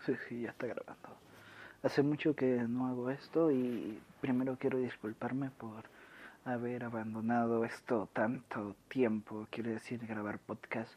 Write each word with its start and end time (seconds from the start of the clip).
Sí, 0.28 0.42
ya 0.42 0.50
está 0.50 0.66
grabando. 0.66 1.16
Hace 1.82 2.02
mucho 2.02 2.34
que 2.34 2.46
no 2.68 2.86
hago 2.86 3.10
esto 3.10 3.50
y 3.50 4.00
primero 4.20 4.56
quiero 4.58 4.78
disculparme 4.78 5.50
por 5.50 5.84
haber 6.44 6.84
abandonado 6.84 7.64
esto 7.64 8.08
tanto 8.12 8.74
tiempo, 8.88 9.46
quiere 9.50 9.70
decir 9.72 10.06
grabar 10.06 10.38
podcast. 10.38 10.92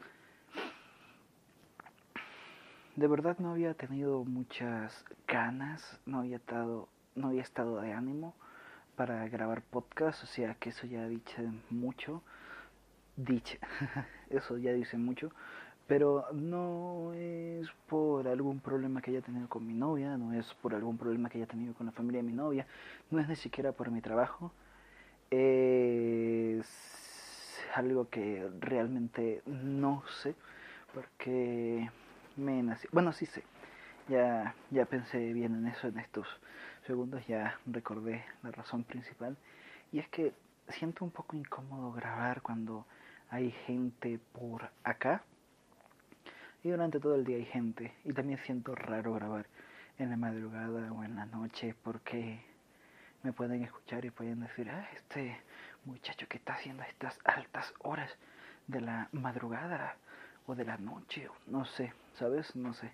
De 2.96 3.08
verdad 3.08 3.38
no 3.40 3.52
había 3.52 3.74
tenido 3.74 4.24
muchas 4.24 5.06
ganas, 5.28 6.00
no 6.06 6.20
había 6.20 6.38
estado, 6.38 6.88
no 7.16 7.30
había 7.30 7.42
estado 7.42 7.82
de 7.82 7.94
ánimo 7.94 8.36
para 8.96 9.28
grabar 9.30 9.64
podcast, 9.64 10.24
o 10.24 10.28
sea 10.28 10.54
que 10.56 10.70
eso 10.70 10.86
ya 10.86 11.08
dice 11.08 11.50
mucho. 11.70 12.22
Dice, 13.16 13.60
eso 14.30 14.58
ya 14.58 14.74
dice 14.74 14.98
mucho 14.98 15.32
pero 15.94 16.26
no 16.34 17.14
es 17.14 17.70
por 17.88 18.28
algún 18.28 18.60
problema 18.62 19.00
que 19.00 19.12
haya 19.12 19.22
tenido 19.22 19.48
con 19.48 19.68
mi 19.68 19.76
novia, 19.76 20.18
no 20.18 20.34
es 20.34 20.52
por 20.56 20.74
algún 20.74 20.98
problema 20.98 21.30
que 21.30 21.38
haya 21.38 21.46
tenido 21.46 21.76
con 21.76 21.86
la 21.86 21.92
familia 21.92 22.20
de 22.20 22.28
mi 22.28 22.34
novia, 22.34 22.66
no 23.12 23.20
es 23.20 23.30
ni 23.30 23.36
siquiera 23.36 23.74
por 23.74 23.92
mi 23.92 24.02
trabajo, 24.02 24.52
es 25.30 26.66
algo 27.76 28.10
que 28.10 28.50
realmente 28.60 29.44
no 29.46 30.04
sé, 30.24 30.34
porque 30.96 31.92
me 32.38 32.64
nací, 32.64 32.88
bueno 32.92 33.14
sí 33.14 33.28
sé, 33.28 33.44
ya, 34.10 34.56
ya 34.72 34.86
pensé 34.86 35.32
bien 35.32 35.54
en 35.54 35.68
eso 35.68 35.90
en 35.90 36.00
estos 36.00 36.26
segundos, 36.88 37.22
ya 37.28 37.60
recordé 37.68 38.26
la 38.42 38.50
razón 38.50 38.84
principal, 38.84 39.38
y 39.92 40.00
es 40.00 40.08
que 40.08 40.34
siento 40.70 41.06
un 41.06 41.12
poco 41.12 41.36
incómodo 41.36 41.92
grabar 41.92 42.42
cuando 42.42 42.88
hay 43.30 43.52
gente 43.68 44.20
por 44.32 44.72
acá, 44.84 45.22
y 46.64 46.70
durante 46.70 47.00
todo 47.00 47.16
el 47.16 47.26
día 47.26 47.38
hay 47.38 47.46
gente. 47.46 47.94
Y 48.06 48.14
también 48.14 48.40
siento 48.40 48.74
raro 48.74 49.14
grabar 49.14 49.46
en 50.00 50.10
la 50.10 50.18
madrugada 50.18 50.92
o 50.94 51.04
en 51.04 51.16
la 51.16 51.26
noche 51.26 51.76
porque 51.84 52.40
me 53.22 53.34
pueden 53.34 53.64
escuchar 53.64 54.06
y 54.06 54.12
pueden 54.12 54.40
decir, 54.40 54.70
ah, 54.70 54.88
este 54.96 55.38
muchacho 55.86 56.28
que 56.28 56.38
está 56.38 56.54
haciendo 56.54 56.84
estas 56.84 57.20
altas 57.26 57.74
horas 57.80 58.10
de 58.68 58.82
la 58.82 59.10
madrugada 59.12 59.98
o 60.48 60.56
de 60.56 60.66
la 60.66 60.78
noche, 60.78 61.30
no 61.48 61.66
sé, 61.66 61.94
¿sabes? 62.14 62.56
No 62.56 62.74
sé. 62.74 62.92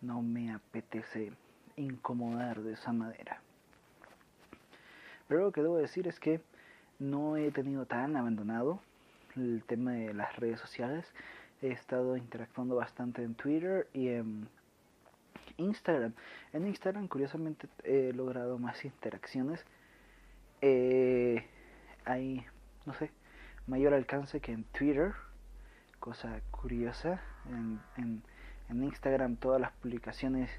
No 0.00 0.22
me 0.22 0.52
apetece 0.52 1.32
incomodar 1.76 2.60
de 2.62 2.74
esa 2.74 2.92
manera. 2.92 3.40
Pero 5.26 5.42
lo 5.42 5.52
que 5.52 5.62
debo 5.62 5.76
decir 5.76 6.06
es 6.06 6.20
que 6.20 6.40
no 6.98 7.36
he 7.36 7.50
tenido 7.50 7.86
tan 7.86 8.16
abandonado 8.16 8.80
el 9.36 9.64
tema 9.66 9.92
de 9.92 10.14
las 10.14 10.36
redes 10.36 10.60
sociales 10.60 11.06
he 11.62 11.70
estado 11.70 12.16
interactuando 12.16 12.76
bastante 12.76 13.22
en 13.22 13.34
Twitter 13.34 13.88
y 13.92 14.08
en 14.08 14.48
Instagram. 15.56 16.14
En 16.52 16.66
Instagram, 16.66 17.08
curiosamente, 17.08 17.68
he 17.84 18.12
logrado 18.12 18.58
más 18.58 18.84
interacciones. 18.84 19.64
Eh, 20.60 21.44
hay, 22.04 22.44
no 22.86 22.94
sé, 22.94 23.10
mayor 23.66 23.94
alcance 23.94 24.40
que 24.40 24.52
en 24.52 24.64
Twitter. 24.64 25.14
Cosa 25.98 26.40
curiosa. 26.50 27.20
En, 27.96 28.22
Instagram 28.70 29.36
todas 29.36 29.60
las 29.60 29.72
publicaciones 29.72 30.50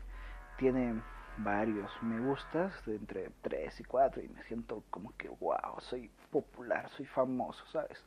tienen 0.58 1.04
varios 1.38 1.92
me 2.02 2.20
gustas, 2.20 2.74
de 2.86 2.96
entre 2.96 3.30
3 3.44 3.80
y 3.80 3.84
4, 3.84 4.24
y 4.24 4.28
me 4.28 4.44
siento 4.44 4.84
como 4.90 5.16
que, 5.16 5.30
wow, 5.30 5.80
soy 5.80 6.10
popular, 6.32 6.90
soy 6.90 7.06
famoso, 7.06 7.64
¿sabes? 7.68 8.04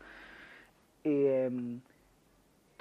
Eh, 1.04 1.80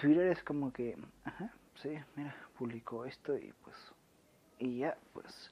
Twitter 0.01 0.31
es 0.31 0.41
como 0.41 0.73
que, 0.73 0.97
ajá, 1.25 1.53
sí, 1.75 1.91
mira, 2.15 2.35
publicó 2.57 3.05
esto 3.05 3.37
y 3.37 3.53
pues, 3.63 3.75
y 4.57 4.79
ya, 4.79 4.97
pues, 5.13 5.51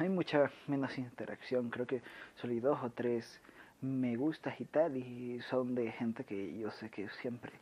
hay 0.00 0.08
mucha 0.08 0.50
menos 0.66 0.98
interacción, 0.98 1.70
creo 1.70 1.86
que 1.86 2.02
solo 2.34 2.52
hay 2.52 2.58
dos 2.58 2.82
o 2.82 2.90
tres 2.90 3.40
me 3.80 4.16
gustas 4.16 4.60
y 4.60 4.64
tal, 4.64 4.96
y 4.96 5.40
son 5.42 5.76
de 5.76 5.92
gente 5.92 6.24
que 6.24 6.58
yo 6.58 6.72
sé 6.72 6.90
que 6.90 7.08
siempre, 7.20 7.52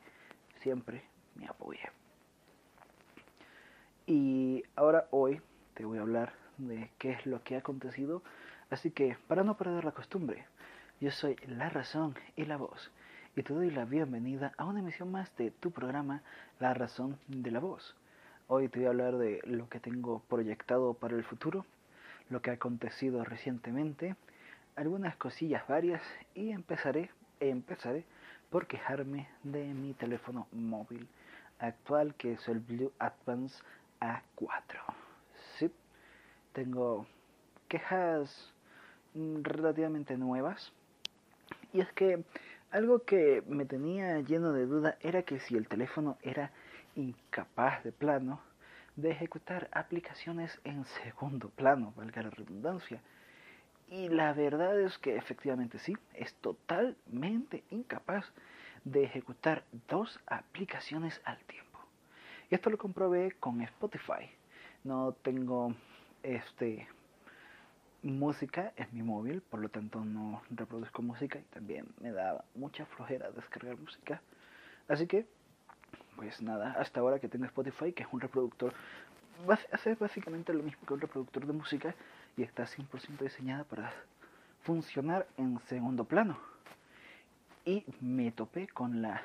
siempre 0.63 1.03
me 1.35 1.47
apoya. 1.47 1.93
Y 4.07 4.65
ahora 4.75 5.07
hoy 5.11 5.43
te 5.75 5.85
voy 5.85 5.99
a 5.99 6.01
hablar 6.01 6.33
de 6.57 6.91
qué 6.97 7.11
es 7.11 7.27
lo 7.27 7.43
que 7.43 7.57
ha 7.57 7.59
acontecido, 7.59 8.23
así 8.71 8.91
que 8.91 9.19
para 9.29 9.45
no 9.45 9.59
perder 9.59 9.85
la 9.85 9.93
costumbre, 9.93 10.47
yo 10.99 11.11
soy 11.11 11.37
la 11.47 11.69
razón 11.69 12.15
y 12.37 12.47
la 12.47 12.57
voz 12.57 12.91
y 13.35 13.43
te 13.43 13.55
doy 13.55 13.71
la 13.71 13.87
bienvenida 13.87 14.53
a 14.59 14.67
una 14.67 14.81
emisión 14.81 15.11
más 15.11 15.35
de 15.39 15.51
tu 15.51 15.71
programa 15.71 16.21
La 16.61 16.75
Razón 16.75 17.19
de 17.29 17.51
la 17.51 17.61
Voz. 17.61 17.97
Hoy 18.47 18.69
te 18.69 18.81
voy 18.81 18.87
a 18.87 18.91
hablar 18.91 19.17
de 19.17 19.41
lo 19.45 19.71
que 19.71 19.81
tengo 19.81 20.21
proyectado 20.29 20.93
para 20.93 21.17
el 21.17 21.25
futuro, 21.25 21.65
lo 22.29 22.43
que 22.43 22.51
ha 22.51 22.55
acontecido 22.55 23.25
recientemente, 23.25 24.17
algunas 24.77 25.17
cosillas 25.17 25.67
varias 25.67 26.03
y 26.35 26.51
empezaré, 26.51 27.11
empezaré 27.41 28.05
por 28.51 28.67
quejarme 28.67 29.29
de 29.43 29.65
mi 29.73 29.95
teléfono 29.95 30.47
móvil 30.53 31.09
actual 31.59 32.15
que 32.17 32.33
es 32.33 32.49
el 32.49 32.61
Blue 32.61 32.93
Advance 32.99 33.63
A4. 34.01 34.79
Sí, 35.59 35.71
tengo 36.53 37.07
quejas 37.69 38.53
relativamente 39.15 40.19
nuevas 40.19 40.71
y 41.73 41.81
es 41.81 41.91
que 41.93 42.25
algo 42.73 43.05
que 43.05 43.43
me 43.47 43.67
tenía 43.67 44.19
lleno 44.21 44.53
de 44.53 44.67
duda 44.67 44.97
era 45.01 45.23
que 45.23 45.39
si 45.41 45.57
el 45.57 45.69
teléfono 45.69 46.17
era 46.23 46.51
incapaz 46.97 47.85
de 47.85 47.93
plano 47.93 48.41
de 48.97 49.11
ejecutar 49.11 49.69
aplicaciones 49.73 50.59
en 50.65 50.85
segundo 51.03 51.51
plano, 51.51 51.93
valga 51.97 52.23
la 52.23 52.31
redundancia. 52.31 53.01
Y 53.89 54.09
la 54.09 54.33
verdad 54.33 54.81
es 54.81 54.99
que 54.99 55.17
efectivamente 55.17 55.79
sí, 55.79 55.97
es 56.15 56.35
totalmente 56.37 57.63
incapaz 57.71 58.25
de 58.85 59.05
ejecutar 59.05 59.65
dos 59.89 60.19
aplicaciones 60.27 61.21
al 61.25 61.39
tiempo. 61.45 61.79
Y 62.51 62.55
esto 62.55 62.71
lo 62.71 62.79
comprobé 62.79 63.33
con 63.33 63.61
Spotify. 63.61 64.31
No 64.85 65.13
tengo 65.23 65.75
este 66.23 66.89
música 68.03 68.73
en 68.77 68.89
mi 68.93 69.03
móvil, 69.03 69.43
por 69.43 69.61
lo 69.61 69.69
tanto 69.69 70.05
no 70.05 70.43
reproduzco 70.51 71.03
música 71.03 71.39
y 71.39 71.45
también 71.45 71.87
me 72.01 72.11
da 72.11 72.45
mucha 72.55 72.85
flojera 72.87 73.31
descargar 73.31 73.79
música. 73.79 74.21
Así 74.89 75.07
que, 75.07 75.27
pues 76.17 76.43
nada, 76.43 76.73
hasta 76.73 77.01
ahora 77.01 77.21
que 77.21 77.29
tengo 77.29 77.45
Spotify, 77.45 77.93
que 77.93 78.03
es 78.03 78.09
un 78.13 78.21
reproductor, 78.21 78.75
hace 79.71 79.95
básicamente 79.95 80.53
lo 80.53 80.63
mismo 80.63 80.87
que 80.87 80.95
un 80.95 81.01
reproductor 81.01 81.47
de 81.47 81.53
música 81.53 81.95
y 82.37 82.43
está 82.43 82.65
100% 82.65 83.19
diseñada 83.21 83.65
para 83.65 83.93
funcionar 84.63 85.27
en 85.37 85.59
segundo 85.69 86.05
plano. 86.05 86.39
Y 87.65 87.85
me 88.01 88.33
topé 88.33 88.67
con 88.67 89.03
la 89.03 89.23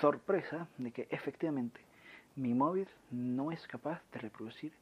sorpresa 0.00 0.68
de 0.78 0.92
que 0.92 1.08
efectivamente 1.10 1.80
mi 2.36 2.54
móvil 2.54 2.88
no 3.10 3.50
es 3.50 3.66
capaz 3.66 4.00
de 4.12 4.20
reproducir 4.20 4.72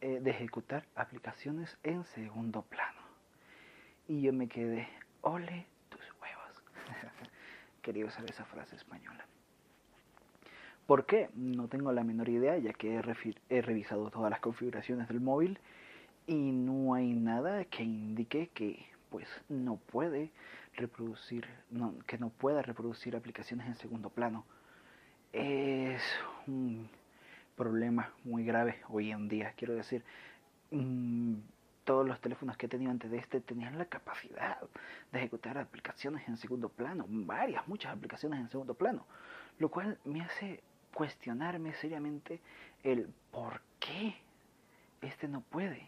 eh, 0.00 0.20
de 0.20 0.30
ejecutar 0.30 0.84
aplicaciones 0.94 1.78
en 1.82 2.04
segundo 2.04 2.62
plano. 2.62 3.00
Y 4.08 4.22
yo 4.22 4.32
me 4.32 4.48
quedé, 4.48 4.88
ole 5.22 5.66
tus 5.88 6.00
huevos. 6.20 6.62
Quería 7.82 8.06
usar 8.06 8.24
esa 8.28 8.44
frase 8.44 8.76
española. 8.76 9.24
¿Por 10.86 11.06
qué? 11.06 11.30
No 11.34 11.68
tengo 11.68 11.92
la 11.92 12.04
menor 12.04 12.28
idea, 12.28 12.58
ya 12.58 12.74
que 12.74 13.00
he, 13.48 13.62
revisado 13.62 14.10
todas 14.10 14.30
las 14.30 14.40
configuraciones 14.40 15.08
del 15.08 15.20
móvil 15.20 15.58
y 16.26 16.52
no 16.52 16.92
hay 16.92 17.14
nada 17.14 17.64
que 17.64 17.82
indique 17.82 18.48
que 18.52 18.86
pues 19.08 19.26
no 19.48 19.76
puede 19.76 20.30
reproducir, 20.74 21.46
que 22.06 22.18
no 22.18 22.28
pueda 22.28 22.60
reproducir 22.60 23.16
aplicaciones 23.16 23.66
en 23.66 23.76
segundo 23.76 24.10
plano. 24.10 24.44
Es 25.32 26.02
un 26.46 26.90
problema 27.56 28.12
muy 28.24 28.44
grave 28.44 28.80
hoy 28.88 29.10
en 29.10 29.28
día. 29.28 29.52
Quiero 29.56 29.74
decir, 29.74 30.04
mm, 30.70 31.34
todos 31.84 32.06
los 32.06 32.20
teléfonos 32.20 32.56
que 32.56 32.66
he 32.66 32.68
tenido 32.68 32.90
antes 32.90 33.10
de 33.10 33.18
este 33.18 33.40
tenían 33.40 33.78
la 33.78 33.84
capacidad 33.86 34.58
de 35.12 35.18
ejecutar 35.18 35.58
aplicaciones 35.58 36.26
en 36.28 36.36
segundo 36.36 36.68
plano, 36.68 37.04
varias, 37.08 37.66
muchas 37.68 37.92
aplicaciones 37.94 38.40
en 38.40 38.48
segundo 38.48 38.74
plano, 38.74 39.06
lo 39.58 39.68
cual 39.70 39.98
me 40.04 40.22
hace 40.22 40.62
cuestionarme 40.94 41.74
seriamente 41.74 42.40
el 42.82 43.08
por 43.30 43.60
qué 43.80 44.16
este 45.02 45.28
no 45.28 45.42
puede. 45.42 45.86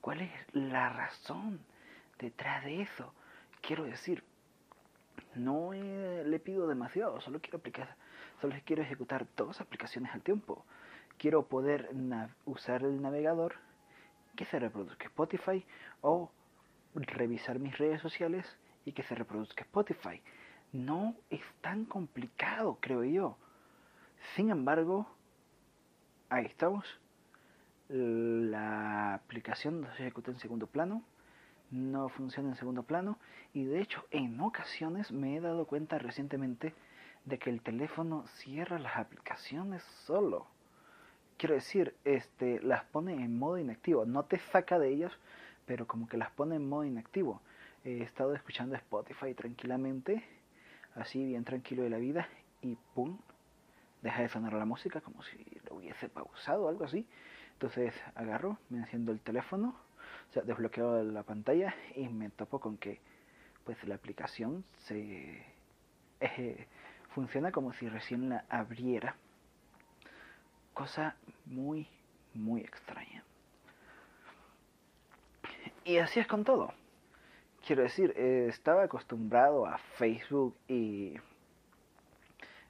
¿Cuál 0.00 0.22
es 0.22 0.32
la 0.52 0.88
razón 0.88 1.60
detrás 2.18 2.64
de 2.64 2.82
eso? 2.82 3.12
Quiero 3.60 3.84
decir, 3.84 4.24
no 5.34 5.72
le 5.72 6.40
pido 6.40 6.66
demasiado, 6.66 7.20
solo 7.20 7.40
quiero 7.40 7.58
aplicar, 7.58 7.96
solo 8.42 8.56
quiero 8.64 8.82
ejecutar 8.82 9.28
dos 9.36 9.60
aplicaciones 9.60 10.12
al 10.12 10.20
tiempo. 10.20 10.66
Quiero 11.16 11.46
poder 11.46 11.88
usar 12.44 12.82
el 12.82 13.00
navegador 13.00 13.54
que 14.34 14.44
se 14.46 14.58
reproduzca 14.58 15.04
Spotify 15.06 15.64
o 16.00 16.28
revisar 16.94 17.60
mis 17.60 17.78
redes 17.78 18.00
sociales 18.00 18.44
y 18.84 18.92
que 18.92 19.04
se 19.04 19.14
reproduzca 19.14 19.62
Spotify. 19.62 20.20
No 20.72 21.14
es 21.30 21.40
tan 21.60 21.84
complicado, 21.84 22.78
creo 22.80 23.04
yo. 23.04 23.38
Sin 24.34 24.50
embargo, 24.50 25.06
ahí 26.28 26.46
estamos. 26.46 26.84
La 27.88 29.14
aplicación 29.14 29.82
no 29.82 29.94
se 29.94 30.02
ejecuta 30.02 30.32
en 30.32 30.40
segundo 30.40 30.66
plano, 30.66 31.04
no 31.72 32.08
funciona 32.10 32.50
en 32.50 32.56
segundo 32.56 32.84
plano 32.84 33.18
y 33.52 33.64
de 33.64 33.80
hecho 33.80 34.04
en 34.10 34.40
ocasiones 34.40 35.10
me 35.10 35.36
he 35.36 35.40
dado 35.40 35.66
cuenta 35.66 35.98
recientemente 35.98 36.74
de 37.24 37.38
que 37.38 37.50
el 37.50 37.62
teléfono 37.62 38.26
cierra 38.36 38.78
las 38.78 38.96
aplicaciones 38.96 39.82
solo. 40.06 40.46
Quiero 41.38 41.54
decir, 41.54 41.94
este, 42.04 42.60
las 42.62 42.84
pone 42.84 43.14
en 43.14 43.38
modo 43.38 43.58
inactivo, 43.58 44.04
no 44.04 44.24
te 44.24 44.38
saca 44.38 44.78
de 44.78 44.90
ellas, 44.90 45.12
pero 45.66 45.86
como 45.86 46.08
que 46.08 46.16
las 46.16 46.30
pone 46.30 46.56
en 46.56 46.68
modo 46.68 46.84
inactivo. 46.84 47.40
He 47.84 48.02
estado 48.02 48.34
escuchando 48.34 48.76
Spotify 48.76 49.34
tranquilamente, 49.34 50.22
así 50.94 51.24
bien 51.24 51.44
tranquilo 51.44 51.82
de 51.82 51.90
la 51.90 51.98
vida, 51.98 52.28
y 52.60 52.76
¡pum! 52.94 53.18
Deja 54.02 54.22
de 54.22 54.28
sonar 54.28 54.52
la 54.52 54.64
música 54.64 55.00
como 55.00 55.22
si 55.22 55.38
lo 55.68 55.76
hubiese 55.76 56.08
pausado 56.08 56.64
o 56.64 56.68
algo 56.68 56.84
así. 56.84 57.06
Entonces 57.54 57.94
agarro, 58.14 58.58
me 58.68 58.78
enciendo 58.78 59.12
el 59.12 59.20
teléfono, 59.20 59.74
o 60.32 60.34
sea, 60.34 60.44
desbloqueo 60.44 61.02
la 61.04 61.24
pantalla 61.24 61.74
y 61.94 62.08
me 62.08 62.30
topo 62.30 62.58
con 62.58 62.78
que 62.78 63.00
pues 63.64 63.76
la 63.86 63.96
aplicación 63.96 64.64
se 64.78 65.44
eh, 66.20 66.66
funciona 67.14 67.52
como 67.52 67.74
si 67.74 67.86
recién 67.86 68.30
la 68.30 68.46
abriera. 68.48 69.14
Cosa 70.72 71.16
muy, 71.44 71.86
muy 72.32 72.62
extraña. 72.62 73.22
Y 75.84 75.98
así 75.98 76.18
es 76.18 76.26
con 76.26 76.44
todo. 76.44 76.72
Quiero 77.66 77.82
decir, 77.82 78.14
eh, 78.16 78.46
estaba 78.48 78.84
acostumbrado 78.84 79.66
a 79.66 79.76
Facebook 79.98 80.56
y 80.66 81.14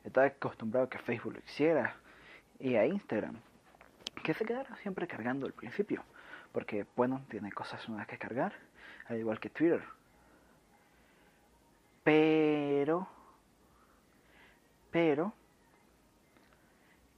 estaba 0.03 0.27
acostumbrado 0.27 0.87
a 0.87 0.91
que 0.91 0.99
Facebook 0.99 1.35
lo 1.35 1.39
hiciera 1.39 1.95
y 2.59 2.75
a 2.75 2.87
Instagram, 2.87 3.37
que 4.25 4.35
se 4.35 4.45
quedara 4.45 4.75
siempre 4.79 5.07
cargando 5.07 5.47
al 5.47 5.53
principio, 5.53 6.03
porque 6.53 6.87
bueno, 6.97 7.25
tiene 7.29 7.51
cosas 7.53 7.89
nuevas 7.89 8.07
que 8.07 8.19
cargar, 8.19 8.53
al 9.07 9.19
igual 9.19 9.41
que 9.41 9.51
Twitter. 9.51 9.83
Pero, 12.05 13.09
pero, 14.91 15.33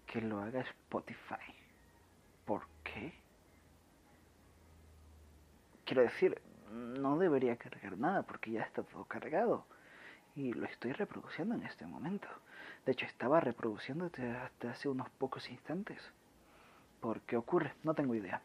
que 0.07 0.21
lo 0.21 0.41
haga 0.41 0.61
Spotify. 0.61 1.55
¿Por 2.45 2.67
qué? 2.83 3.15
Quiero 5.85 6.03
decir, 6.03 6.41
no 6.71 7.19
debería 7.19 7.57
cargar 7.57 7.99
nada 7.99 8.23
porque 8.23 8.51
ya 8.51 8.63
está 8.63 8.83
todo 8.83 9.05
cargado. 9.05 9.67
Y 10.37 10.53
lo 10.53 10.67
estoy 10.67 10.93
reproduciendo 10.93 11.55
en 11.55 11.63
este 11.63 11.87
momento. 11.87 12.29
De 12.85 12.93
hecho, 12.93 13.07
estaba 13.07 13.41
reproduciendo 13.41 14.07
hasta 14.07 14.71
hace 14.71 14.89
unos 14.89 15.09
pocos 15.11 15.49
instantes. 15.49 15.99
¿Por 17.01 17.21
qué 17.23 17.37
ocurre? 17.37 17.75
No 17.83 17.95
tengo 17.95 18.15
idea. 18.15 18.43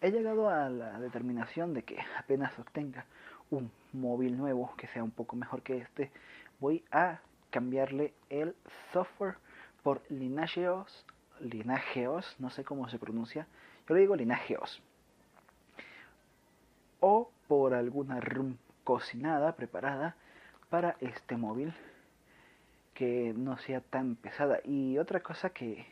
He 0.00 0.12
llegado 0.12 0.48
a 0.48 0.68
la 0.68 1.00
determinación 1.00 1.74
de 1.74 1.82
que 1.82 1.98
apenas 2.16 2.56
obtenga 2.58 3.04
un 3.50 3.70
móvil 3.92 4.36
nuevo 4.36 4.74
que 4.76 4.86
sea 4.88 5.02
un 5.02 5.10
poco 5.10 5.34
mejor 5.34 5.62
que 5.62 5.78
este, 5.78 6.12
voy 6.60 6.84
a 6.92 7.20
cambiarle 7.50 8.14
el 8.30 8.54
software 8.92 9.36
por 9.82 10.02
Linageos, 10.08 11.04
Linageos, 11.40 12.36
no 12.38 12.50
sé 12.50 12.64
cómo 12.64 12.88
se 12.88 12.98
pronuncia, 12.98 13.48
yo 13.88 13.94
le 13.94 14.02
digo 14.02 14.14
Linageos, 14.14 14.80
o 17.00 17.30
por 17.48 17.74
alguna 17.74 18.20
ROM 18.20 18.56
cocinada, 18.84 19.56
preparada 19.56 20.14
para 20.70 20.96
este 21.00 21.36
móvil 21.36 21.74
que 22.94 23.32
no 23.36 23.58
sea 23.58 23.80
tan 23.80 24.16
pesada. 24.16 24.60
Y 24.64 24.98
otra 24.98 25.20
cosa 25.20 25.50
que 25.50 25.86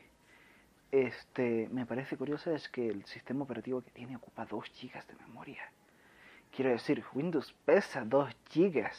este 0.91 1.69
me 1.71 1.85
parece 1.85 2.17
curiosa 2.17 2.53
es 2.53 2.69
que 2.69 2.87
el 2.87 3.05
sistema 3.05 3.43
operativo 3.43 3.81
que 3.81 3.91
tiene 3.91 4.15
ocupa 4.15 4.45
2 4.45 4.65
GB 4.81 5.05
de 5.07 5.15
memoria. 5.27 5.61
Quiero 6.55 6.71
decir, 6.71 7.03
Windows 7.13 7.53
pesa 7.65 8.05
2 8.05 8.35
GB. 8.53 8.89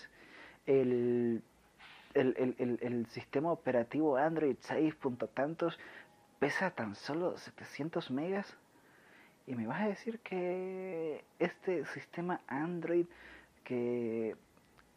El, 0.66 1.42
el, 2.14 2.54
el, 2.58 2.78
el, 2.82 3.06
sistema 3.06 3.50
operativo 3.52 4.16
Android 4.16 4.56
6. 4.60 4.94
tantos 5.34 5.78
pesa 6.38 6.70
tan 6.70 6.94
solo 6.94 7.36
700 7.38 8.10
megas. 8.10 8.56
Y 9.46 9.54
me 9.54 9.66
vas 9.66 9.80
a 9.80 9.88
decir 9.88 10.20
que 10.20 11.24
este 11.38 11.86
sistema 11.86 12.40
Android 12.48 13.06
que 13.64 14.36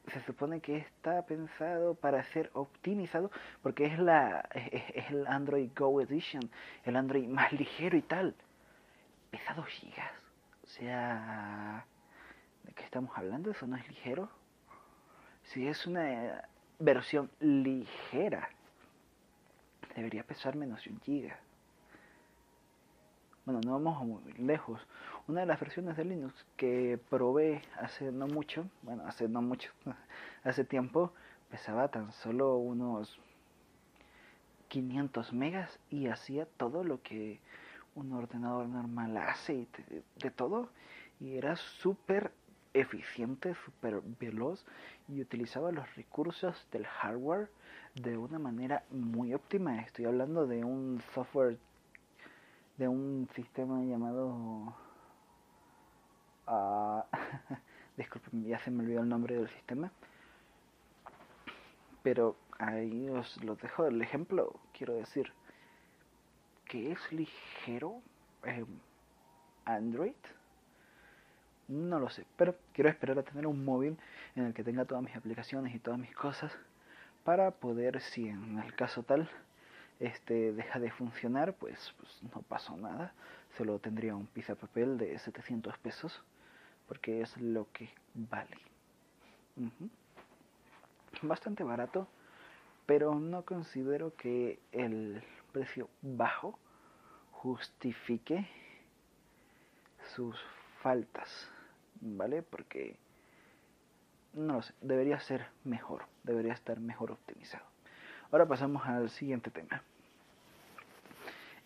se 0.08 0.20
supone 0.22 0.62
que 0.62 0.78
está 0.78 1.26
pensado 1.26 1.96
para 1.96 2.24
ser 2.24 2.50
optimizado 2.54 3.32
porque 3.62 3.86
es 3.86 4.00
la 4.00 4.50
es, 4.54 5.12
el 5.12 5.28
Android 5.28 5.70
Go 5.76 6.02
Edition, 6.02 6.50
el 6.84 6.96
Android 6.96 7.28
más 7.28 7.52
ligero 7.54 7.98
y 7.98 8.02
tal. 8.02 8.36
Pesa 9.30 9.54
2 9.54 9.66
gigas. 9.68 10.12
O 10.64 10.68
sea, 10.68 11.86
¿de 12.64 12.74
qué 12.74 12.84
estamos 12.84 13.16
hablando? 13.18 13.52
Eso 13.52 13.68
no 13.68 13.76
es 13.76 13.88
ligero. 13.88 14.30
Si 15.44 15.68
es 15.68 15.86
una 15.86 16.44
versión 16.80 17.30
ligera, 17.40 18.50
debería 19.96 20.24
pesar 20.24 20.56
menos 20.56 20.84
de 20.84 20.92
un 20.92 21.00
giga. 21.02 21.38
Bueno, 23.46 23.62
no 23.66 23.74
vamos 23.74 24.06
muy 24.06 24.34
lejos. 24.34 24.80
Una 25.32 25.40
de 25.40 25.48
las 25.48 25.62
versiones 25.62 25.96
de 25.96 26.04
Linux 26.04 26.46
que 26.58 27.00
probé 27.10 27.62
hace 27.80 28.12
no 28.12 28.28
mucho, 28.28 28.66
bueno, 28.82 29.04
hace 29.08 29.30
no 29.30 29.42
mucho, 29.42 29.72
hace 30.44 30.66
tiempo, 30.66 31.14
pesaba 31.50 31.88
tan 31.88 32.12
solo 32.12 32.58
unos 32.58 33.18
500 34.68 35.32
megas 35.32 35.80
y 35.90 36.08
hacía 36.08 36.46
todo 36.58 36.84
lo 36.84 37.02
que 37.02 37.40
un 37.96 38.12
ordenador 38.12 38.68
normal 38.68 39.16
hace 39.16 39.54
y 39.54 39.68
de, 39.78 40.04
de 40.18 40.32
todo. 40.32 40.68
Y 41.22 41.38
era 41.38 41.56
súper 41.56 42.34
eficiente, 42.74 43.56
súper 43.64 44.02
veloz 44.20 44.66
y 45.08 45.22
utilizaba 45.22 45.72
los 45.72 45.96
recursos 45.96 46.68
del 46.74 46.86
hardware 46.86 47.50
de 47.96 48.18
una 48.18 48.38
manera 48.38 48.84
muy 48.90 49.34
óptima. 49.34 49.80
Estoy 49.80 50.04
hablando 50.04 50.46
de 50.46 50.66
un 50.66 51.02
software 51.14 51.58
de 52.76 52.90
un 52.90 53.30
sistema 53.34 53.82
llamado... 53.82 54.91
Disculpen, 57.98 58.46
ya 58.46 58.60
se 58.60 58.72
me 58.72 58.84
olvidó 58.84 59.02
el 59.02 59.10
nombre 59.10 59.36
del 59.36 59.50
sistema. 59.50 59.92
Pero 62.04 62.36
ahí 62.60 63.10
os 63.10 63.44
lo 63.44 63.56
dejo 63.56 63.86
el 63.86 64.02
ejemplo. 64.02 64.60
Quiero 64.74 64.94
decir 64.94 65.32
que 66.66 66.92
es 66.92 67.12
ligero 67.12 68.02
eh, 68.44 68.66
Android. 69.66 70.16
No 71.68 72.00
lo 72.00 72.10
sé, 72.10 72.26
pero 72.36 72.56
quiero 72.74 72.90
esperar 72.90 73.18
a 73.20 73.24
tener 73.24 73.48
un 73.48 73.64
móvil 73.64 73.98
en 74.36 74.46
el 74.46 74.54
que 74.54 74.64
tenga 74.64 74.84
todas 74.84 75.04
mis 75.04 75.16
aplicaciones 75.16 75.74
y 75.74 75.80
todas 75.80 76.00
mis 76.00 76.14
cosas 76.14 76.52
para 77.24 77.52
poder, 77.52 78.02
si 78.02 78.28
en 78.28 78.60
el 78.60 78.76
caso 78.76 79.04
tal, 79.04 79.30
este 80.00 80.52
deja 80.54 80.80
de 80.80 80.92
funcionar, 80.92 81.54
pues, 81.54 81.94
pues 81.98 82.22
no 82.34 82.42
pasó 82.42 82.76
nada. 82.76 83.14
Solo 83.58 83.80
tendría 83.80 84.16
un 84.16 84.28
papel 84.28 84.98
de 84.98 85.18
700 85.20 85.78
pesos, 85.78 86.22
porque 86.92 87.22
es 87.22 87.38
lo 87.38 87.72
que 87.72 87.88
vale. 88.14 88.58
Bastante 91.22 91.64
barato, 91.64 92.06
pero 92.86 93.16
no 93.16 93.46
considero 93.46 94.14
que 94.18 94.60
el 94.74 95.24
precio 95.54 95.88
bajo 96.02 96.60
justifique 97.32 98.46
sus 100.14 100.38
faltas, 100.82 101.50
¿vale? 102.02 102.42
Porque, 102.42 102.98
no 104.34 104.56
lo 104.56 104.62
sé, 104.62 104.74
debería 104.82 105.18
ser 105.22 105.48
mejor, 105.64 106.08
debería 106.24 106.52
estar 106.52 106.82
mejor 106.82 107.12
optimizado. 107.12 107.64
Ahora 108.34 108.50
pasamos 108.50 108.86
al 108.86 109.10
siguiente 109.12 109.50
tema. 109.50 109.82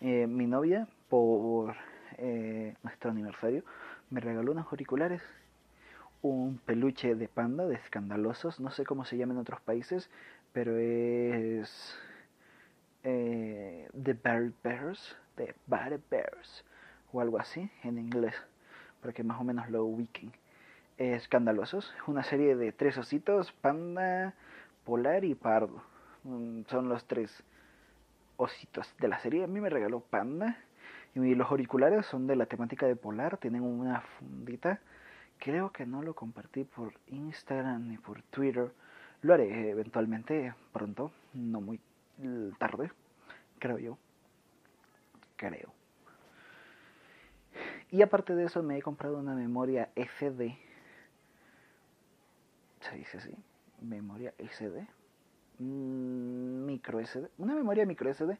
Eh, 0.00 0.28
mi 0.28 0.46
novia, 0.46 0.86
por 1.08 1.74
eh, 2.16 2.76
nuestro 2.84 3.10
aniversario, 3.10 3.64
me 4.10 4.20
regaló 4.20 4.52
unos 4.52 4.66
auriculares, 4.66 5.22
un 6.22 6.58
peluche 6.58 7.14
de 7.14 7.28
panda 7.28 7.66
de 7.66 7.76
escandalosos, 7.76 8.60
no 8.60 8.70
sé 8.70 8.84
cómo 8.84 9.04
se 9.04 9.16
llama 9.16 9.34
en 9.34 9.40
otros 9.40 9.60
países, 9.60 10.10
pero 10.52 10.76
es 10.76 11.96
eh, 13.04 13.88
The 14.02 14.14
Bear 14.14 14.52
Bears, 14.62 15.16
The 15.36 15.54
Bear 15.66 16.00
Bears, 16.10 16.64
o 17.12 17.20
algo 17.20 17.38
así 17.38 17.70
en 17.82 17.98
inglés, 17.98 18.34
para 19.00 19.12
que 19.12 19.22
más 19.22 19.40
o 19.40 19.44
menos 19.44 19.70
lo 19.70 19.84
ubiquen. 19.84 20.32
Escandalosos, 20.98 21.94
una 22.06 22.22
serie 22.22 22.56
de 22.56 22.72
tres 22.72 22.96
ositos, 22.96 23.52
panda, 23.52 24.34
polar 24.84 25.24
y 25.24 25.34
pardo. 25.34 25.82
Mm, 26.24 26.62
son 26.68 26.88
los 26.88 27.04
tres 27.04 27.44
ositos 28.36 28.92
de 28.98 29.08
la 29.08 29.18
serie. 29.18 29.44
A 29.44 29.46
mí 29.46 29.60
me 29.60 29.70
regaló 29.70 30.00
Panda. 30.00 30.56
Y 31.24 31.34
los 31.34 31.50
auriculares 31.50 32.04
son 32.04 32.26
de 32.26 32.36
la 32.36 32.44
temática 32.44 32.86
de 32.86 32.94
Polar. 32.94 33.38
Tienen 33.38 33.62
una 33.62 34.02
fundita. 34.02 34.80
Creo 35.38 35.72
que 35.72 35.86
no 35.86 36.02
lo 36.02 36.14
compartí 36.14 36.64
por 36.64 36.92
Instagram 37.06 37.88
ni 37.88 37.96
por 37.96 38.22
Twitter. 38.24 38.70
Lo 39.22 39.32
haré 39.32 39.70
eventualmente 39.70 40.52
pronto. 40.74 41.10
No 41.32 41.62
muy 41.62 41.80
tarde. 42.58 42.90
Creo 43.58 43.78
yo. 43.78 43.98
Creo. 45.36 45.72
Y 47.90 48.02
aparte 48.02 48.34
de 48.34 48.44
eso 48.44 48.62
me 48.62 48.76
he 48.76 48.82
comprado 48.82 49.16
una 49.16 49.34
memoria 49.34 49.88
SD. 49.96 50.58
Se 52.80 52.94
dice 52.94 53.16
así. 53.16 53.34
Memoria 53.80 54.34
SD. 54.38 54.86
Mm, 55.60 56.66
micro 56.66 57.00
SD. 57.00 57.30
Una 57.38 57.54
memoria 57.54 57.86
micro 57.86 58.12
SD 58.12 58.36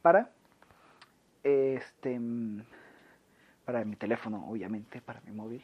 para 0.00 0.30
este 1.44 2.18
para 3.64 3.84
mi 3.84 3.96
teléfono, 3.96 4.46
obviamente, 4.48 5.00
para 5.00 5.20
mi 5.22 5.32
móvil, 5.32 5.62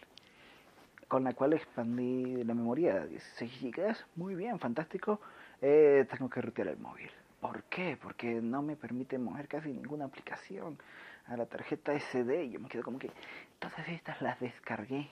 con 1.08 1.24
la 1.24 1.34
cual 1.34 1.52
expandí 1.52 2.44
la 2.44 2.54
memoria 2.54 3.02
a 3.02 3.06
16 3.06 3.74
GB. 3.74 3.96
Muy 4.16 4.34
bien, 4.34 4.58
fantástico. 4.58 5.20
Eh, 5.60 6.06
tengo 6.10 6.30
que 6.30 6.40
retirar 6.40 6.74
el 6.74 6.78
móvil. 6.78 7.10
¿Por 7.40 7.64
qué? 7.64 7.98
Porque 8.00 8.40
no 8.40 8.62
me 8.62 8.76
permite 8.76 9.18
mover 9.18 9.48
casi 9.48 9.70
ninguna 9.70 10.04
aplicación 10.04 10.78
a 11.26 11.36
la 11.36 11.46
tarjeta 11.46 11.98
SD. 11.98 12.50
Yo 12.50 12.60
me 12.60 12.68
quedo 12.68 12.82
como 12.82 12.98
que 12.98 13.10
todas 13.58 13.88
estas 13.88 14.20
las 14.22 14.38
descargué. 14.40 15.08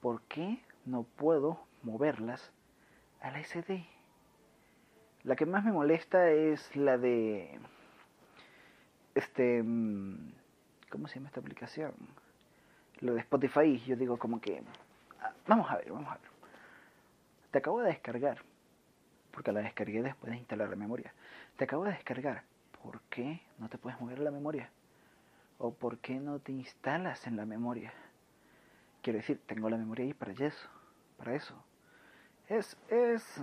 ¿Por 0.00 0.22
qué 0.22 0.58
no 0.84 1.04
puedo 1.04 1.60
moverlas 1.82 2.52
a 3.20 3.30
la 3.30 3.42
SD? 3.42 3.84
La 5.24 5.36
que 5.36 5.46
más 5.46 5.64
me 5.64 5.72
molesta 5.72 6.30
es 6.30 6.76
la 6.76 6.98
de 6.98 7.58
este 9.14 9.62
mm, 9.62 10.32
¿cómo 10.90 11.08
se 11.08 11.16
llama 11.16 11.28
esta 11.28 11.40
aplicación? 11.40 11.92
Lo 13.00 13.14
de 13.14 13.20
Spotify, 13.20 13.78
yo 13.84 13.96
digo 13.96 14.18
como 14.18 14.40
que 14.40 14.62
ah, 15.20 15.32
vamos 15.46 15.70
a 15.70 15.76
ver, 15.76 15.92
vamos 15.92 16.08
a 16.08 16.18
ver. 16.18 16.30
Te 17.50 17.58
acabo 17.58 17.80
de 17.80 17.88
descargar 17.88 18.38
porque 19.32 19.50
la 19.50 19.60
descargué 19.60 20.02
después 20.02 20.30
de 20.30 20.38
instalar 20.38 20.68
la 20.68 20.76
memoria. 20.76 21.12
Te 21.56 21.64
acabo 21.64 21.84
de 21.84 21.90
descargar. 21.90 22.44
¿Por 22.82 23.00
qué 23.02 23.40
no 23.58 23.68
te 23.68 23.78
puedes 23.78 24.00
mover 24.00 24.20
la 24.20 24.30
memoria? 24.30 24.70
¿O 25.58 25.72
por 25.72 25.98
qué 25.98 26.20
no 26.20 26.38
te 26.38 26.52
instalas 26.52 27.26
en 27.26 27.36
la 27.36 27.44
memoria? 27.44 27.92
Quiero 29.02 29.18
decir, 29.18 29.40
tengo 29.46 29.68
la 29.68 29.76
memoria 29.76 30.04
ahí 30.04 30.14
para 30.14 30.32
eso. 30.32 30.68
Para 31.16 31.34
eso. 31.34 31.54
Es, 32.48 32.76
es... 32.88 33.40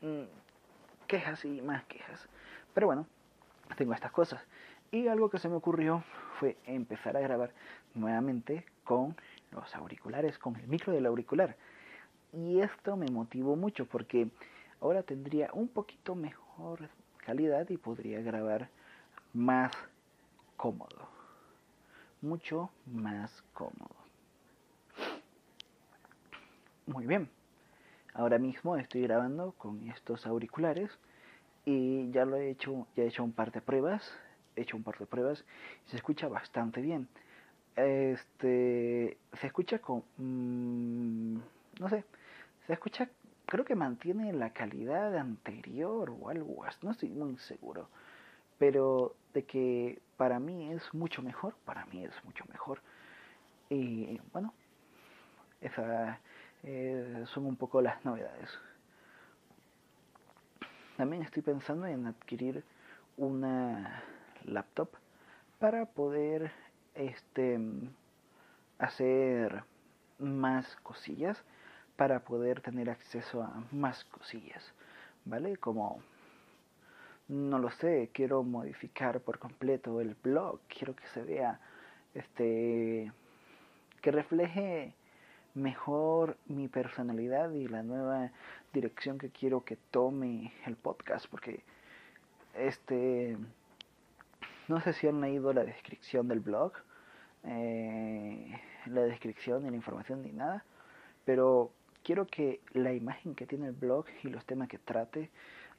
Mm, 0.00 0.24
quejas 1.06 1.44
y 1.44 1.62
más 1.62 1.84
quejas. 1.84 2.28
Pero 2.74 2.88
bueno, 2.88 3.06
tengo 3.74 3.92
estas 3.92 4.12
cosas. 4.12 4.40
Y 4.90 5.08
algo 5.08 5.30
que 5.30 5.38
se 5.38 5.48
me 5.48 5.56
ocurrió 5.56 6.04
fue 6.38 6.56
empezar 6.66 7.16
a 7.16 7.20
grabar 7.20 7.52
nuevamente 7.94 8.64
con 8.84 9.16
los 9.50 9.74
auriculares, 9.74 10.38
con 10.38 10.56
el 10.56 10.68
micro 10.68 10.92
del 10.92 11.06
auricular. 11.06 11.56
Y 12.32 12.60
esto 12.60 12.96
me 12.96 13.06
motivó 13.06 13.56
mucho 13.56 13.86
porque 13.86 14.28
ahora 14.80 15.02
tendría 15.02 15.50
un 15.52 15.68
poquito 15.68 16.14
mejor 16.14 16.88
calidad 17.18 17.68
y 17.70 17.76
podría 17.76 18.20
grabar 18.20 18.68
más 19.32 19.72
cómodo. 20.56 21.08
Mucho 22.22 22.70
más 22.86 23.42
cómodo. 23.52 23.96
Muy 26.86 27.06
bien. 27.06 27.28
Ahora 28.14 28.38
mismo 28.38 28.76
estoy 28.76 29.02
grabando 29.02 29.52
con 29.58 29.88
estos 29.90 30.26
auriculares 30.26 30.90
y 31.66 32.10
ya 32.12 32.24
lo 32.24 32.36
he 32.36 32.48
hecho, 32.50 32.86
ya 32.96 33.02
he 33.02 33.08
hecho 33.08 33.22
un 33.24 33.32
par 33.32 33.52
de 33.52 33.60
pruebas, 33.60 34.02
he 34.54 34.62
hecho 34.62 34.78
un 34.78 34.84
par 34.84 34.96
de 34.98 35.04
pruebas 35.06 35.44
y 35.86 35.90
se 35.90 35.96
escucha 35.96 36.28
bastante 36.28 36.80
bien. 36.80 37.08
Este, 37.76 39.18
se 39.34 39.46
escucha 39.46 39.80
con, 39.80 40.02
mm, 40.16 41.40
no 41.80 41.88
sé, 41.90 42.04
se 42.66 42.72
escucha 42.72 43.10
creo 43.46 43.64
que 43.64 43.74
mantiene 43.74 44.32
la 44.32 44.50
calidad 44.50 45.16
anterior 45.16 46.10
o 46.10 46.28
algo 46.28 46.64
así, 46.64 46.78
no 46.82 46.90
estoy 46.90 47.10
muy 47.10 47.36
seguro. 47.38 47.88
Pero 48.58 49.14
de 49.34 49.44
que 49.44 50.00
para 50.16 50.38
mí 50.40 50.72
es 50.72 50.82
mucho 50.94 51.22
mejor, 51.22 51.54
para 51.64 51.84
mí 51.86 52.04
es 52.04 52.12
mucho 52.24 52.44
mejor. 52.50 52.80
Y 53.68 54.20
bueno, 54.32 54.54
esas 55.60 56.18
eh, 56.64 57.24
son 57.26 57.46
un 57.46 57.56
poco 57.56 57.80
las 57.82 58.04
novedades. 58.04 58.50
También 60.96 61.22
estoy 61.22 61.42
pensando 61.42 61.86
en 61.86 62.06
adquirir 62.06 62.64
una 63.18 64.02
laptop 64.44 64.88
para 65.58 65.84
poder 65.84 66.50
este 66.94 67.58
hacer 68.78 69.64
más 70.18 70.76
cosillas 70.76 71.42
para 71.96 72.20
poder 72.20 72.60
tener 72.60 72.90
acceso 72.90 73.42
a 73.42 73.62
más 73.72 74.04
cosillas, 74.04 74.72
¿vale? 75.24 75.56
Como, 75.56 76.00
no 77.28 77.58
lo 77.58 77.70
sé, 77.70 78.10
quiero 78.12 78.42
modificar 78.42 79.20
por 79.20 79.38
completo 79.38 80.00
el 80.00 80.14
blog, 80.14 80.60
quiero 80.68 80.94
que 80.94 81.06
se 81.08 81.22
vea, 81.22 81.58
este, 82.14 83.12
que 84.02 84.10
refleje 84.10 84.94
mejor 85.56 86.36
mi 86.46 86.68
personalidad 86.68 87.50
y 87.52 87.66
la 87.66 87.82
nueva 87.82 88.30
dirección 88.72 89.18
que 89.18 89.30
quiero 89.30 89.64
que 89.64 89.76
tome 89.90 90.52
el 90.66 90.76
podcast, 90.76 91.26
porque, 91.28 91.64
este, 92.54 93.36
no 94.68 94.80
sé 94.80 94.92
si 94.92 95.08
han 95.08 95.20
leído 95.20 95.52
la 95.52 95.64
descripción 95.64 96.28
del 96.28 96.40
blog, 96.40 96.72
eh, 97.44 98.60
la 98.86 99.02
descripción 99.02 99.66
y 99.66 99.70
la 99.70 99.76
información 99.76 100.22
ni 100.22 100.32
nada, 100.32 100.64
pero 101.24 101.72
quiero 102.04 102.26
que 102.26 102.60
la 102.72 102.92
imagen 102.92 103.34
que 103.34 103.46
tiene 103.46 103.68
el 103.68 103.72
blog 103.72 104.04
y 104.22 104.28
los 104.28 104.44
temas 104.44 104.68
que 104.68 104.78
trate 104.78 105.30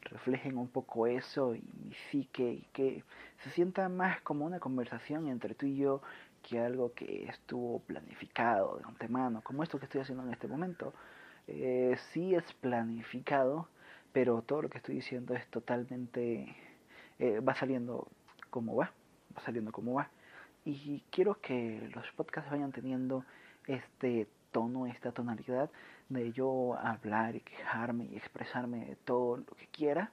reflejen 0.01 0.57
un 0.57 0.67
poco 0.67 1.07
eso 1.07 1.55
y 1.55 1.63
mi 1.84 1.93
psique 2.10 2.51
y 2.51 2.67
que 2.74 3.03
se 3.43 3.50
sienta 3.51 3.89
más 3.89 4.22
como 4.22 4.46
una 4.46 4.60
conversación 4.60 5.27
entre 5.27 5.55
tú 5.55 5.65
y 5.65 5.77
yo 5.77 6.01
que 6.48 6.62
algo 6.62 6.94
que 6.94 7.25
estuvo 7.25 7.80
planificado 7.80 8.77
de 8.77 8.86
antemano, 8.86 9.42
como 9.42 9.63
esto 9.63 9.80
que 9.80 9.86
estoy 9.86 10.00
haciendo 10.00 10.24
en 10.24 10.32
este 10.32 10.48
momento. 10.48 10.94
Eh, 11.46 11.98
sí 12.13 12.36
es 12.36 12.54
planificado, 12.54 13.68
pero 14.13 14.42
todo 14.44 14.62
lo 14.62 14.70
que 14.70 14.77
estoy 14.77 14.96
diciendo 14.96 15.36
es 15.36 15.46
totalmente... 15.48 16.56
Eh, 17.20 17.42
va 17.42 17.54
saliendo 17.56 18.08
como 18.50 18.75
va, 18.77 18.94
va 19.36 19.42
saliendo 19.42 19.74
como 19.74 19.96
va. 19.96 20.10
Y 20.63 21.04
quiero 21.12 21.42
que 21.42 21.89
los 21.94 22.10
podcasts 22.16 22.50
vayan 22.50 22.72
teniendo 22.72 23.25
este 23.66 24.27
tono, 24.51 24.88
esta 24.88 25.12
tonalidad 25.12 25.70
de 26.08 26.32
yo 26.32 26.77
hablar 26.77 27.36
y 27.36 27.42
quejarme 27.42 28.06
y 28.06 28.16
expresarme 28.16 28.86
de 28.86 28.96
todo 28.96 29.38
lo 29.38 29.56
que 29.58 29.68
quiera, 29.68 30.12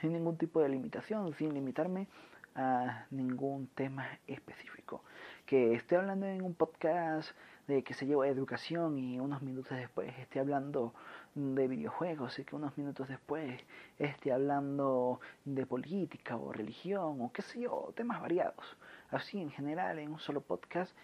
sin 0.00 0.12
ningún 0.12 0.36
tipo 0.36 0.60
de 0.60 0.68
limitación, 0.68 1.34
sin 1.34 1.54
limitarme 1.54 2.06
a 2.54 3.06
ningún 3.10 3.68
tema 3.68 4.06
específico. 4.26 5.02
Que 5.46 5.74
esté 5.74 5.96
hablando 5.96 6.26
en 6.26 6.42
un 6.42 6.54
podcast 6.54 7.30
de 7.66 7.82
que 7.82 7.94
se 7.94 8.06
lleva 8.06 8.26
educación 8.26 8.98
y 8.98 9.20
unos 9.20 9.42
minutos 9.42 9.76
después 9.76 10.12
esté 10.18 10.40
hablando 10.40 10.94
de 11.34 11.68
videojuegos 11.68 12.38
y 12.38 12.44
que 12.44 12.56
unos 12.56 12.76
minutos 12.76 13.08
después 13.08 13.60
esté 13.98 14.32
hablando 14.32 15.20
de 15.44 15.64
política 15.64 16.36
o 16.36 16.52
religión 16.52 17.20
o 17.20 17.32
qué 17.32 17.42
sé 17.42 17.60
yo, 17.60 17.92
temas 17.96 18.20
variados. 18.20 18.76
Así 19.10 19.40
en 19.40 19.50
general 19.50 19.98
en 19.98 20.12
un 20.12 20.18
solo 20.18 20.40
podcast 20.40 20.94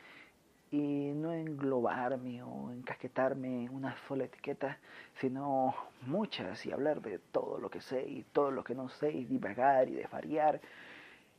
y 0.70 1.12
no 1.14 1.32
englobarme 1.32 2.42
o 2.42 2.70
encasquetarme 2.70 3.64
en 3.64 3.74
una 3.74 3.96
sola 4.06 4.24
etiqueta, 4.24 4.78
sino 5.20 5.74
muchas 6.06 6.64
y 6.66 6.72
hablar 6.72 7.00
de 7.00 7.18
todo 7.18 7.58
lo 7.58 7.70
que 7.70 7.80
sé 7.80 8.06
y 8.06 8.24
todo 8.24 8.50
lo 8.50 8.64
que 8.64 8.74
no 8.74 8.88
sé 8.88 9.10
y 9.10 9.24
divagar 9.24 9.88
y 9.88 9.94
desvariar 9.94 10.60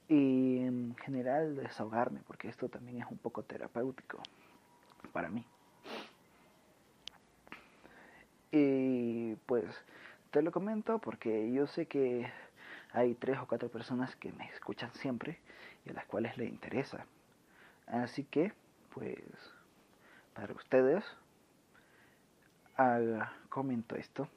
y 0.10 0.58
en 0.58 0.96
general 0.98 1.56
desahogarme 1.56 2.20
porque 2.26 2.50
esto 2.50 2.68
también 2.68 3.02
es 3.02 3.08
un 3.10 3.20
poco 3.20 3.44
terapéutico 3.44 4.22
para 5.14 5.30
mí. 5.30 5.46
Y 8.52 9.36
pues 9.46 9.66
te 10.32 10.42
lo 10.42 10.52
comento 10.52 10.98
porque 10.98 11.52
yo 11.54 11.68
sé 11.68 11.86
que 11.86 12.28
hay 12.92 13.14
tres 13.14 13.38
o 13.38 13.48
cuatro 13.48 13.70
personas 13.70 14.16
que 14.16 14.32
me 14.34 14.50
escuchan 14.50 14.92
siempre 14.96 15.40
y 15.86 15.92
a 15.92 15.94
las 15.94 16.06
cuales 16.06 16.36
les 16.38 16.50
interesa. 16.50 17.06
Así 17.86 18.24
que 18.24 18.52
pues 18.94 19.20
para 20.34 20.54
ustedes 20.54 21.06
comento 23.50 23.96
esto, 23.96 24.28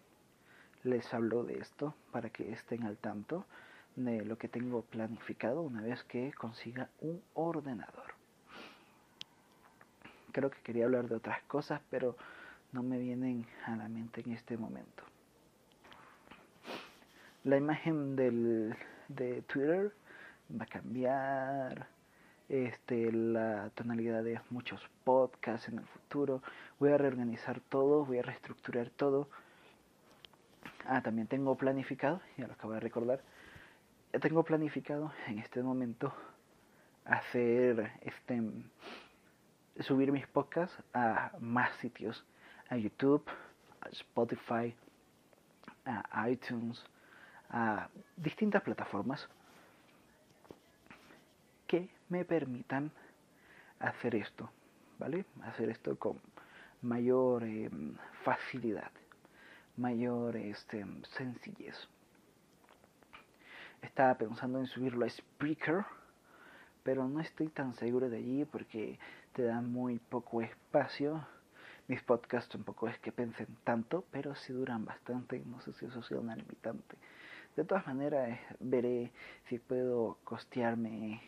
les 0.83 1.15
hablo 1.15 1.45
de 1.45 1.59
esto 1.61 1.95
para 2.11 2.29
que 2.29 2.53
estén 2.53 2.85
al 2.85 2.99
tanto 2.99 3.47
de 3.97 4.25
lo 4.25 4.39
que 4.39 4.49
tengo 4.49 4.83
planificado 4.83 5.63
una 5.63 5.83
vez 5.83 6.03
que 6.05 6.33
consiga 6.33 6.89
un 7.01 7.23
ordenador. 7.35 8.15
Creo 10.33 10.51
que 10.51 10.63
quería 10.63 10.87
hablar 10.87 11.09
de 11.09 11.17
otras 11.17 11.43
cosas, 11.43 11.81
pero 11.91 12.17
no 12.73 12.83
me 12.83 12.99
vienen 12.99 13.47
a 13.67 13.77
la 13.77 13.89
mente 13.89 14.23
en 14.23 14.33
este 14.33 14.57
momento. 14.57 15.05
La 17.45 17.57
imagen 17.57 18.17
del, 18.17 18.75
de 19.09 19.43
Twitter 19.43 19.93
va 20.59 20.65
a 20.65 20.69
cambiar 20.69 21.89
este, 22.49 23.13
la 23.13 23.71
tonalidad 23.75 24.23
de 24.23 24.41
muchos 24.51 24.81
podcasts 25.05 25.69
en 25.69 25.79
el 25.79 25.87
futuro. 25.87 26.43
Voy 26.79 26.93
a 26.93 26.99
reorganizar 26.99 27.61
todo, 27.61 28.05
voy 28.05 28.19
a 28.19 28.23
reestructurar 28.23 28.91
todo. 28.91 29.29
Ah, 30.87 31.03
también 31.03 31.27
tengo 31.27 31.57
planificado, 31.57 32.21
ya 32.37 32.47
lo 32.47 32.55
acabo 32.55 32.73
de 32.75 32.81
recordar, 32.81 33.21
tengo 34.21 34.43
planificado 34.43 35.13
en 35.27 35.39
este 35.39 35.63
momento 35.63 36.13
hacer 37.05 37.93
este 38.03 38.43
subir 39.81 40.13
mis 40.13 40.27
podcasts 40.27 40.77
a 40.93 41.33
más 41.41 41.73
sitios, 41.77 42.25
a 42.69 42.77
YouTube, 42.77 43.25
a 43.81 43.89
Spotify, 43.89 44.75
a 45.85 46.29
iTunes, 46.29 46.85
a 47.51 47.89
distintas 48.17 48.63
plataformas 48.63 49.29
que 51.67 51.89
me 52.11 52.25
permitan 52.25 52.91
hacer 53.81 54.15
esto, 54.15 54.51
¿vale? 54.99 55.25
Hacer 55.43 55.71
esto 55.71 55.99
con 55.99 56.21
mayor 56.83 57.45
em, 57.45 57.97
facilidad, 58.25 58.91
mayor 59.77 60.37
este, 60.37 60.85
sencillez. 61.17 61.89
Estaba 63.83 64.15
pensando 64.15 64.59
en 64.59 64.67
subirlo 64.67 65.05
a 65.05 65.11
Spreaker, 65.11 65.85
pero 66.83 67.09
no 67.09 67.21
estoy 67.21 67.49
tan 67.49 67.75
seguro 67.75 68.09
de 68.09 68.19
allí 68.19 68.45
porque 68.45 68.99
te 69.33 69.43
da 69.43 69.61
muy 69.61 69.99
poco 69.99 70.41
espacio. 70.41 71.27
Mis 71.89 72.03
podcasts 72.03 72.51
tampoco 72.51 72.89
es 72.89 72.99
que 73.01 73.13
pensen 73.13 73.49
tanto, 73.65 74.05
pero 74.11 74.35
sí 74.37 74.53
duran 74.53 74.85
bastante. 74.85 75.43
No 75.45 75.61
sé 75.61 75.73
si 75.73 75.87
eso 75.87 76.03
sea 76.03 76.21
una 76.21 76.37
limitante. 76.37 76.97
De 77.57 77.65
todas 77.65 77.87
maneras, 77.87 78.39
veré 78.61 79.13
si 79.49 79.59
puedo 79.59 80.17
costearme 80.25 81.21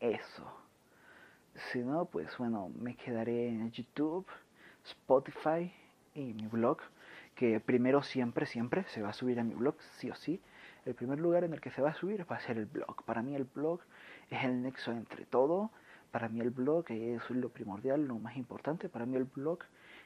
eso. 0.00 0.44
Si 1.70 1.78
no, 1.78 2.04
pues 2.04 2.36
bueno, 2.36 2.70
me 2.78 2.96
quedaré 2.96 3.48
en 3.48 3.70
YouTube, 3.70 4.26
Spotify 4.84 5.72
y 6.14 6.34
mi 6.34 6.46
blog, 6.46 6.78
que 7.34 7.60
primero 7.60 8.02
siempre, 8.02 8.44
siempre 8.44 8.84
se 8.88 9.02
va 9.02 9.10
a 9.10 9.14
subir 9.14 9.40
a 9.40 9.44
mi 9.44 9.54
blog, 9.54 9.76
sí 9.98 10.10
o 10.10 10.14
sí. 10.16 10.42
El 10.86 10.94
primer 10.94 11.18
lugar 11.18 11.42
en 11.42 11.52
el 11.52 11.60
que 11.60 11.72
se 11.72 11.82
va 11.82 11.90
a 11.90 11.94
subir 11.94 12.24
va 12.30 12.36
a 12.36 12.40
ser 12.40 12.58
el 12.58 12.66
blog. 12.66 13.02
Para 13.04 13.20
mí 13.20 13.34
el 13.34 13.42
blog 13.42 13.80
es 14.30 14.44
el 14.44 14.62
nexo 14.62 14.92
entre 14.92 15.26
todo. 15.26 15.70
Para 16.12 16.28
mí 16.28 16.40
el 16.40 16.50
blog 16.50 16.84
es 16.90 17.28
lo 17.28 17.48
primordial, 17.48 18.06
lo 18.06 18.20
más 18.20 18.36
importante. 18.36 18.88
Para 18.88 19.04
mí 19.04 19.16
el 19.16 19.24
blog 19.24 19.58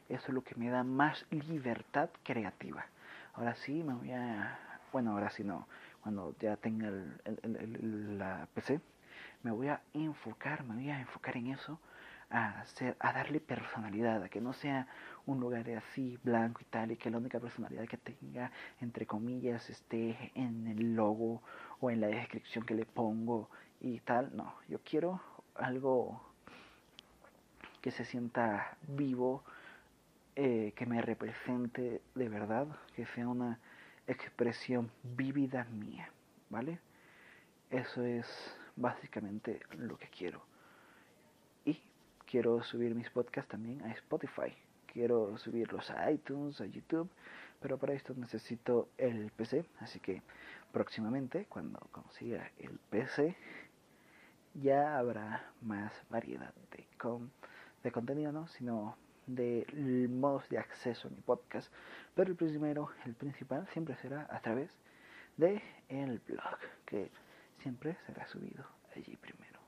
es 0.09 0.27
lo 0.31 0.43
que 0.43 0.55
me 0.55 0.71
da 0.71 0.83
más 0.83 1.27
libertad 1.31 2.09
creativa. 2.25 2.87
Ahora 3.35 3.55
sí 3.57 3.83
me 3.83 3.93
voy 3.93 4.11
a... 4.13 4.59
Bueno, 4.91 5.13
ahora 5.13 5.29
sí 5.29 5.45
no. 5.45 5.69
Cuando 6.03 6.35
ya 6.41 6.57
tenga 6.57 6.89
el, 6.89 8.19
la 8.19 8.49
PC, 8.55 8.81
me 9.43 9.51
voy 9.51 9.69
a 9.69 9.83
enfocar, 9.93 10.65
me 10.65 10.77
voy 10.77 10.91
a 10.91 10.99
enfocar 10.99 11.37
en 11.37 11.49
eso, 11.49 11.79
a, 12.31 12.61
hacer, 12.61 12.97
a 13.01 13.13
darle 13.13 13.41
personalidad, 13.41 14.23
a 14.23 14.29
que 14.29 14.41
no 14.41 14.53
sea 14.53 14.87
un 15.27 15.41
lugar 15.41 15.69
así 15.71 16.19
blanco 16.23 16.61
y 16.63 16.65
tal, 16.65 16.93
y 16.93 16.97
que 16.97 17.11
la 17.11 17.19
única 17.19 17.41
personalidad 17.41 17.87
que 17.87 17.97
tenga, 17.97 18.51
entre 18.81 19.07
comillas, 19.07 19.69
esté 19.69 20.31
en 20.35 20.67
el 20.69 20.95
logo 20.95 21.43
o 21.81 21.91
en 21.91 22.01
la 22.01 22.07
descripción 22.07 22.65
que 22.65 22.75
le 22.75 22.87
pongo 22.87 23.51
y 23.81 24.01
tal. 24.01 24.35
No, 24.37 24.55
yo 24.69 24.79
quiero 24.85 25.21
algo 25.57 26.21
que 27.81 27.91
se 27.91 28.05
sienta 28.05 28.77
vivo, 28.89 29.43
eh, 30.37 30.73
que 30.77 30.87
me 30.87 31.03
represente 31.03 32.01
de 32.15 32.29
verdad, 32.29 32.67
que 32.95 33.07
sea 33.07 33.29
una 33.29 33.59
expresión 34.07 34.91
vívida 35.03 35.65
mía, 35.65 36.11
¿vale? 36.49 36.79
Eso 37.71 38.05
es 38.05 38.27
básicamente 38.77 39.61
lo 39.77 39.97
que 39.97 40.09
quiero. 40.09 40.50
Quiero 42.31 42.63
subir 42.63 42.95
mis 42.95 43.11
podcasts 43.11 43.51
también 43.51 43.83
a 43.83 43.91
Spotify. 43.91 44.55
Quiero 44.87 45.37
subirlos 45.37 45.91
a 45.91 46.13
iTunes, 46.13 46.61
a 46.61 46.67
YouTube, 46.67 47.11
pero 47.59 47.77
para 47.77 47.93
esto 47.93 48.15
necesito 48.15 48.89
el 48.99 49.33
PC, 49.33 49.65
así 49.81 49.99
que 49.99 50.23
próximamente, 50.71 51.47
cuando 51.47 51.81
consiga 51.91 52.49
el 52.59 52.79
PC, 52.89 53.37
ya 54.55 54.97
habrá 54.97 55.51
más 55.61 55.93
variedad 56.09 56.55
de, 56.71 56.87
con, 56.99 57.33
de 57.83 57.91
contenido, 57.91 58.31
¿no? 58.31 58.47
Sino 58.47 58.97
de 59.27 60.07
modos 60.09 60.49
de 60.51 60.59
acceso 60.59 61.09
a 61.09 61.11
mi 61.11 61.21
podcast. 61.23 61.73
Pero 62.15 62.31
el 62.31 62.37
primero, 62.37 62.91
el 63.07 63.15
principal, 63.15 63.67
siempre 63.73 63.97
será 63.97 64.29
a 64.31 64.39
través 64.39 64.71
de 65.37 65.61
el 65.89 66.21
blog, 66.21 66.59
que 66.87 67.11
siempre 67.59 67.97
será 68.07 68.25
subido 68.29 68.65
allí 68.95 69.17
primero. 69.17 69.60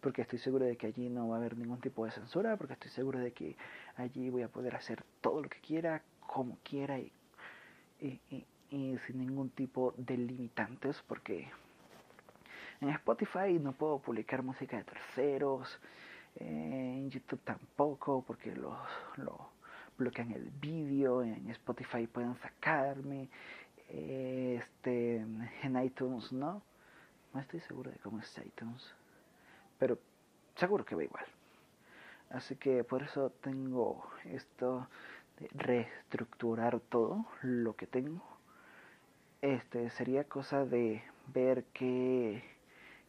Porque 0.00 0.22
estoy 0.22 0.38
seguro 0.38 0.64
de 0.64 0.76
que 0.76 0.86
allí 0.86 1.08
no 1.08 1.28
va 1.28 1.36
a 1.36 1.38
haber 1.38 1.56
ningún 1.56 1.80
tipo 1.80 2.04
de 2.04 2.10
censura, 2.12 2.56
porque 2.56 2.74
estoy 2.74 2.90
seguro 2.90 3.18
de 3.18 3.32
que 3.32 3.56
allí 3.96 4.30
voy 4.30 4.42
a 4.42 4.48
poder 4.48 4.76
hacer 4.76 5.02
todo 5.20 5.42
lo 5.42 5.48
que 5.48 5.60
quiera, 5.60 6.02
como 6.20 6.58
quiera 6.62 6.98
y, 6.98 7.12
y, 8.00 8.44
sin 8.70 9.18
ningún 9.18 9.50
tipo 9.50 9.94
de 9.96 10.16
limitantes, 10.16 11.02
porque 11.06 11.50
en 12.80 12.90
Spotify 12.90 13.58
no 13.60 13.72
puedo 13.72 13.98
publicar 13.98 14.42
música 14.42 14.76
de 14.76 14.84
terceros, 14.84 15.80
en 16.36 17.10
YouTube 17.10 17.40
tampoco, 17.42 18.22
porque 18.24 18.54
los, 18.54 18.78
lo 19.16 19.50
bloquean 19.96 20.30
el 20.32 20.50
vídeo, 20.50 21.22
en 21.22 21.48
Spotify 21.50 22.06
pueden 22.06 22.36
sacarme, 22.36 23.28
este, 23.88 25.16
en 25.62 25.82
iTunes 25.82 26.32
no. 26.32 26.62
No 27.34 27.40
estoy 27.40 27.60
seguro 27.60 27.90
de 27.90 27.98
cómo 27.98 28.20
es 28.20 28.38
iTunes, 28.44 28.94
pero 29.78 29.98
seguro 30.56 30.84
que 30.84 30.94
va 30.94 31.04
igual. 31.04 31.24
Así 32.30 32.56
que 32.56 32.84
por 32.84 33.02
eso 33.02 33.30
tengo 33.40 34.04
esto 34.24 34.86
de 35.38 35.48
reestructurar 35.54 36.80
todo 36.80 37.24
lo 37.42 37.74
que 37.76 37.86
tengo. 37.86 38.22
Este 39.40 39.88
sería 39.90 40.24
cosa 40.24 40.64
de 40.64 41.02
ver 41.32 41.64
qué, 41.72 42.42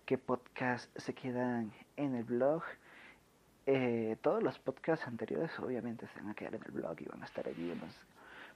qué 0.05 0.17
podcasts 0.17 0.89
se 0.95 1.13
quedan 1.13 1.71
en 1.97 2.15
el 2.15 2.23
blog. 2.23 2.63
Eh, 3.65 4.15
todos 4.21 4.41
los 4.41 4.57
podcasts 4.59 5.05
anteriores 5.07 5.57
obviamente 5.59 6.07
se 6.07 6.19
van 6.21 6.29
a 6.29 6.33
quedar 6.33 6.55
en 6.55 6.63
el 6.65 6.71
blog 6.71 7.01
y 7.01 7.05
van 7.05 7.21
a 7.21 7.25
estar 7.25 7.47
allí. 7.47 7.73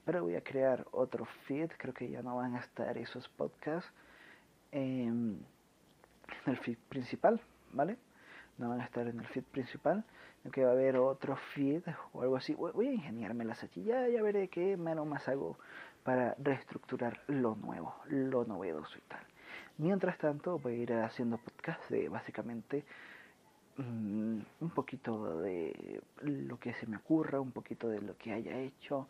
pero 0.04 0.22
voy 0.22 0.36
a 0.36 0.42
crear 0.42 0.86
otro 0.92 1.26
feed. 1.46 1.70
Creo 1.76 1.92
que 1.92 2.08
ya 2.08 2.22
no 2.22 2.36
van 2.36 2.56
a 2.56 2.60
estar 2.60 2.96
esos 2.96 3.28
podcasts 3.28 3.90
en 4.72 5.44
el 6.46 6.56
feed 6.56 6.78
principal, 6.88 7.40
¿vale? 7.72 7.98
No 8.58 8.68
van 8.68 8.80
a 8.80 8.84
estar 8.84 9.06
en 9.06 9.18
el 9.18 9.26
feed 9.26 9.44
principal, 9.44 10.04
sino 10.42 10.52
que 10.52 10.64
va 10.64 10.70
a 10.70 10.72
haber 10.74 10.96
otro 10.96 11.36
feed 11.36 11.82
o 12.12 12.22
algo 12.22 12.36
así. 12.36 12.54
Voy 12.54 12.88
a 12.88 12.92
ingeniármelas 12.92 13.62
aquí, 13.64 13.82
ya, 13.82 14.08
ya 14.08 14.22
veré 14.22 14.48
qué 14.48 14.76
menos 14.76 15.06
más 15.06 15.28
hago 15.28 15.58
para 16.04 16.34
reestructurar 16.38 17.20
lo 17.26 17.56
nuevo, 17.56 17.94
lo 18.08 18.44
novedoso 18.44 18.96
y 18.98 19.02
tal. 19.08 19.24
Mientras 19.78 20.18
tanto, 20.18 20.58
voy 20.58 20.74
a 20.74 20.76
ir 20.76 20.92
haciendo 20.92 21.38
podcast 21.38 21.90
de 21.90 22.08
básicamente 22.08 22.84
mm, 23.76 24.38
un 24.60 24.70
poquito 24.70 25.40
de 25.40 26.00
lo 26.22 26.58
que 26.60 26.74
se 26.74 26.86
me 26.86 26.98
ocurra, 26.98 27.40
un 27.40 27.50
poquito 27.50 27.88
de 27.88 28.00
lo 28.00 28.16
que 28.16 28.32
haya 28.32 28.56
hecho. 28.58 29.08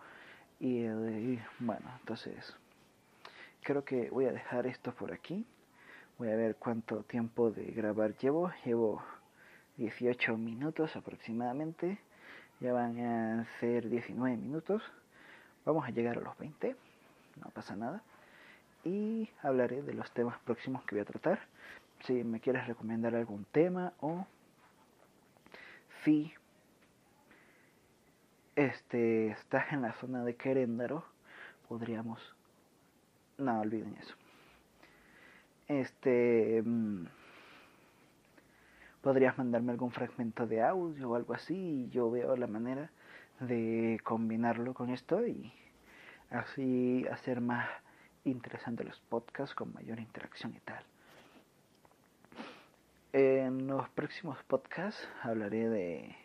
Y, 0.61 0.85
y 0.85 1.43
bueno, 1.59 1.91
entonces 2.01 2.57
creo 3.63 3.85
que 3.85 4.09
voy 4.11 4.27
a 4.27 4.33
dejar 4.33 4.67
esto 4.67 4.95
por 4.95 5.13
aquí. 5.13 5.45
Voy 6.17 6.31
a 6.31 6.37
ver 6.37 6.57
cuánto 6.57 7.03
tiempo 7.03 7.51
de 7.51 7.65
grabar 7.67 8.17
llevo. 8.17 8.53
Llevo 8.65 9.03
18 9.77 10.37
minutos 10.37 10.95
aproximadamente. 10.97 11.99
Ya 12.61 12.73
van 12.73 12.99
a 13.01 13.47
ser 13.61 13.89
19 13.89 14.37
minutos. 14.37 14.83
Vamos 15.65 15.87
a 15.87 15.91
llegar 15.91 16.19
a 16.19 16.21
los 16.21 16.37
20. 16.39 16.77
No 17.43 17.51
pasa 17.51 17.77
nada. 17.77 18.03
Y 18.85 19.29
hablaré 19.43 19.83
de 19.83 19.95
los 19.95 20.11
temas 20.13 20.39
próximos 20.41 20.85
que 20.85 20.97
voy 20.97 21.03
a 21.03 21.07
tratar. 21.07 21.41
Si 22.05 22.25
me 22.25 22.41
quieres 22.41 22.67
recomendar 22.67 23.15
algún 23.15 23.45
tema 23.47 23.93
o 24.01 24.27
si 26.05 26.33
este, 28.57 29.29
estás 29.29 29.73
en 29.73 29.83
la 29.83 29.93
zona 29.95 30.25
de 30.25 30.37
Queréndaro, 30.37 31.05
podríamos... 31.69 32.21
No, 33.39 33.61
olviden 33.61 33.97
eso 34.01 34.15
este 35.69 36.63
mm, 36.65 37.05
podrías 39.05 39.37
mandarme 39.37 39.73
algún 39.73 39.91
fragmento 39.91 40.47
de 40.47 40.63
audio 40.63 41.11
o 41.11 41.15
algo 41.15 41.35
así 41.35 41.55
y 41.55 41.91
yo 41.91 42.11
veo 42.11 42.35
la 42.37 42.47
manera 42.47 42.91
de 43.39 44.01
combinarlo 44.03 44.73
con 44.73 44.89
esto 44.89 45.27
y 45.27 45.53
así 46.31 47.07
hacer 47.13 47.43
más 47.43 47.69
interesantes 48.25 48.87
los 48.87 48.99
podcasts 49.01 49.55
con 49.55 49.75
mayor 49.75 50.01
interacción 50.01 50.55
y 50.57 50.61
tal. 50.61 50.83
En 53.13 53.67
los 53.67 53.87
próximos 53.91 54.43
podcasts 54.45 55.07
hablaré 55.23 55.69
de 55.69 56.17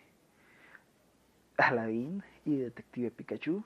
Aladdin 1.58 2.24
y 2.46 2.60
Detective 2.60 3.12
Pikachu, 3.12 3.62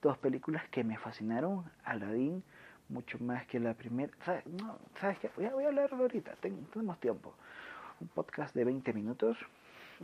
dos 0.00 0.16
películas 0.16 0.66
que 0.70 0.84
me 0.84 0.96
fascinaron. 0.96 1.70
Aladdin 1.84 2.42
mucho 2.88 3.18
más 3.18 3.46
que 3.46 3.60
la 3.60 3.74
primera. 3.74 4.10
¿Sabes, 4.24 4.46
no, 4.46 4.78
¿sabes 4.98 5.18
qué? 5.18 5.30
Voy 5.36 5.44
a, 5.44 5.52
voy 5.52 5.64
a 5.64 5.68
hablar 5.68 5.92
ahorita, 5.92 6.34
tenemos 6.40 6.98
tiempo. 6.98 7.34
Un 8.00 8.06
podcast 8.06 8.54
de 8.54 8.64
20 8.64 8.92
minutos. 8.92 9.36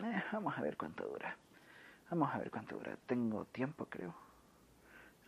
Eh, 0.02 0.22
vamos 0.33 0.59
a 0.59 0.62
ver 0.62 0.76
cuánto 0.76 1.07
dura. 1.07 1.37
Vamos 2.11 2.35
a 2.35 2.38
ver 2.38 2.50
cuánto 2.50 2.76
dura. 2.76 2.96
Tengo 3.07 3.44
tiempo, 3.44 3.87
creo. 3.87 4.12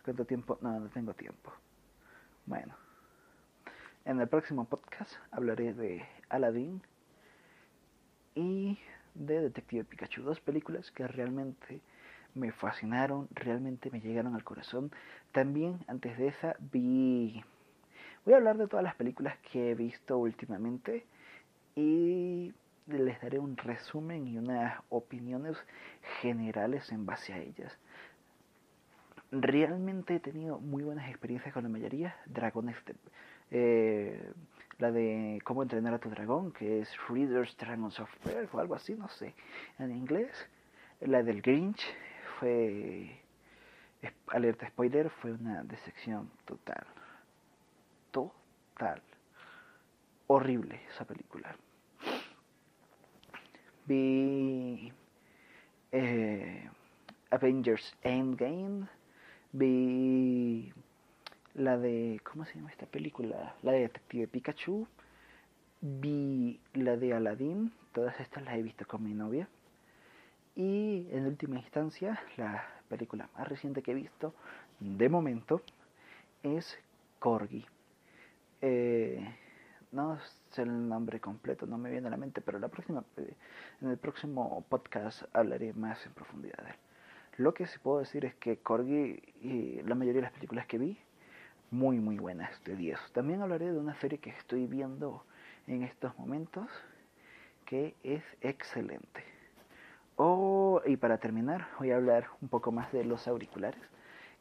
¿Cuánto 0.03 0.25
tiempo? 0.25 0.57
No, 0.59 0.77
no 0.77 0.89
tengo 0.89 1.13
tiempo. 1.13 1.53
Bueno. 2.45 2.75
En 4.03 4.19
el 4.19 4.27
próximo 4.27 4.65
podcast 4.65 5.13
hablaré 5.31 5.73
de 5.73 6.05
Aladdin 6.27 6.81
y 8.35 8.77
de 9.13 9.39
Detective 9.39 9.85
Pikachu. 9.85 10.23
Dos 10.23 10.41
películas 10.41 10.91
que 10.91 11.07
realmente 11.07 11.79
me 12.35 12.51
fascinaron, 12.51 13.29
realmente 13.31 13.89
me 13.91 14.01
llegaron 14.01 14.35
al 14.35 14.43
corazón. 14.43 14.91
También 15.31 15.79
antes 15.87 16.17
de 16.17 16.27
esa 16.27 16.57
vi... 16.59 17.41
Voy 18.25 18.33
a 18.33 18.37
hablar 18.37 18.57
de 18.57 18.67
todas 18.67 18.83
las 18.83 18.95
películas 18.95 19.37
que 19.53 19.71
he 19.71 19.75
visto 19.75 20.17
últimamente 20.17 21.05
y 21.77 22.51
les 22.87 23.21
daré 23.21 23.37
un 23.37 23.55
resumen 23.55 24.27
y 24.27 24.37
unas 24.39 24.81
opiniones 24.89 25.55
generales 26.21 26.91
en 26.91 27.05
base 27.05 27.33
a 27.33 27.37
ellas. 27.37 27.77
Realmente 29.31 30.15
he 30.15 30.19
tenido 30.19 30.57
muy 30.59 30.83
buenas 30.83 31.07
experiencias 31.07 31.53
con 31.53 31.63
la 31.63 31.69
mayoría. 31.69 32.15
Dragon 32.25 32.73
Step, 32.81 32.97
eh, 33.51 34.31
la 34.79 34.91
de 34.91 35.39
Cómo 35.43 35.61
entrenar 35.61 35.93
a 35.93 35.99
tu 35.99 36.09
dragón, 36.09 36.51
que 36.51 36.81
es 36.81 36.89
Reader's 37.07 37.55
Dragon 37.57 37.91
Software 37.91 38.49
o 38.51 38.59
algo 38.59 38.73
así, 38.73 38.95
no 38.95 39.07
sé, 39.09 39.35
en 39.77 39.95
inglés. 39.95 40.31
La 41.01 41.21
del 41.21 41.43
Grinch 41.43 41.85
fue, 42.39 43.21
alerta 44.29 44.67
spoiler, 44.69 45.11
fue 45.11 45.33
una 45.33 45.63
decepción 45.63 46.31
total. 46.45 46.87
Total. 48.09 49.03
Horrible 50.25 50.81
esa 50.89 51.05
película. 51.05 51.55
Vi 53.87 54.91
eh, 55.91 56.69
Avengers 57.31 57.95
Endgame. 58.03 58.87
Vi 59.53 60.73
la 61.55 61.77
de, 61.77 62.19
¿cómo 62.23 62.45
se 62.45 62.55
llama 62.55 62.69
esta 62.69 62.85
película? 62.85 63.55
La 63.63 63.71
de 63.71 63.79
Detective 63.79 64.27
Pikachu. 64.27 64.87
Vi 65.81 66.59
la 66.73 66.97
de 66.97 67.13
Aladdin. 67.13 67.71
Todas 67.93 68.19
estas 68.19 68.43
las 68.43 68.55
he 68.55 68.61
visto 68.61 68.85
con 68.85 69.03
mi 69.03 69.13
novia. 69.13 69.47
Y 70.55 71.07
en 71.11 71.25
última 71.25 71.57
instancia, 71.57 72.19
la 72.35 72.67
película 72.89 73.29
más 73.37 73.47
reciente 73.47 73.81
que 73.81 73.91
he 73.91 73.95
visto, 73.95 74.33
de 74.79 75.07
momento, 75.07 75.61
es 76.43 76.77
Corgi. 77.19 77.65
Eh, 78.61 79.23
no 79.91 80.19
sé 80.51 80.63
el 80.63 80.89
nombre 80.89 81.19
completo, 81.19 81.65
no 81.65 81.77
me 81.77 81.89
viene 81.89 82.07
a 82.07 82.11
la 82.11 82.17
mente, 82.17 82.41
pero 82.41 82.59
eh, 82.59 83.33
en 83.81 83.89
el 83.89 83.97
próximo 83.97 84.65
podcast 84.69 85.23
hablaré 85.33 85.73
más 85.73 86.05
en 86.05 86.13
profundidad 86.13 86.63
de 86.63 86.71
él. 86.71 86.75
Lo 87.37 87.53
que 87.53 87.67
sí 87.67 87.77
puedo 87.79 87.99
decir 87.99 88.25
es 88.25 88.35
que 88.35 88.57
Corgi 88.57 89.21
y 89.41 89.81
la 89.83 89.95
mayoría 89.95 90.21
de 90.21 90.27
las 90.27 90.33
películas 90.33 90.65
que 90.65 90.77
vi, 90.77 90.97
muy 91.69 91.99
muy 91.99 92.17
buenas, 92.17 92.63
de 92.63 92.75
10. 92.75 92.99
También 93.13 93.41
hablaré 93.41 93.71
de 93.71 93.77
una 93.77 93.95
serie 93.95 94.19
que 94.19 94.31
estoy 94.31 94.67
viendo 94.67 95.23
en 95.67 95.83
estos 95.83 96.17
momentos, 96.17 96.67
que 97.65 97.95
es 98.03 98.23
excelente. 98.41 99.23
Oh, 100.15 100.81
y 100.85 100.97
para 100.97 101.19
terminar, 101.19 101.67
voy 101.77 101.91
a 101.91 101.97
hablar 101.97 102.27
un 102.41 102.49
poco 102.49 102.71
más 102.71 102.91
de 102.91 103.03
los 103.03 103.27
auriculares, 103.27 103.81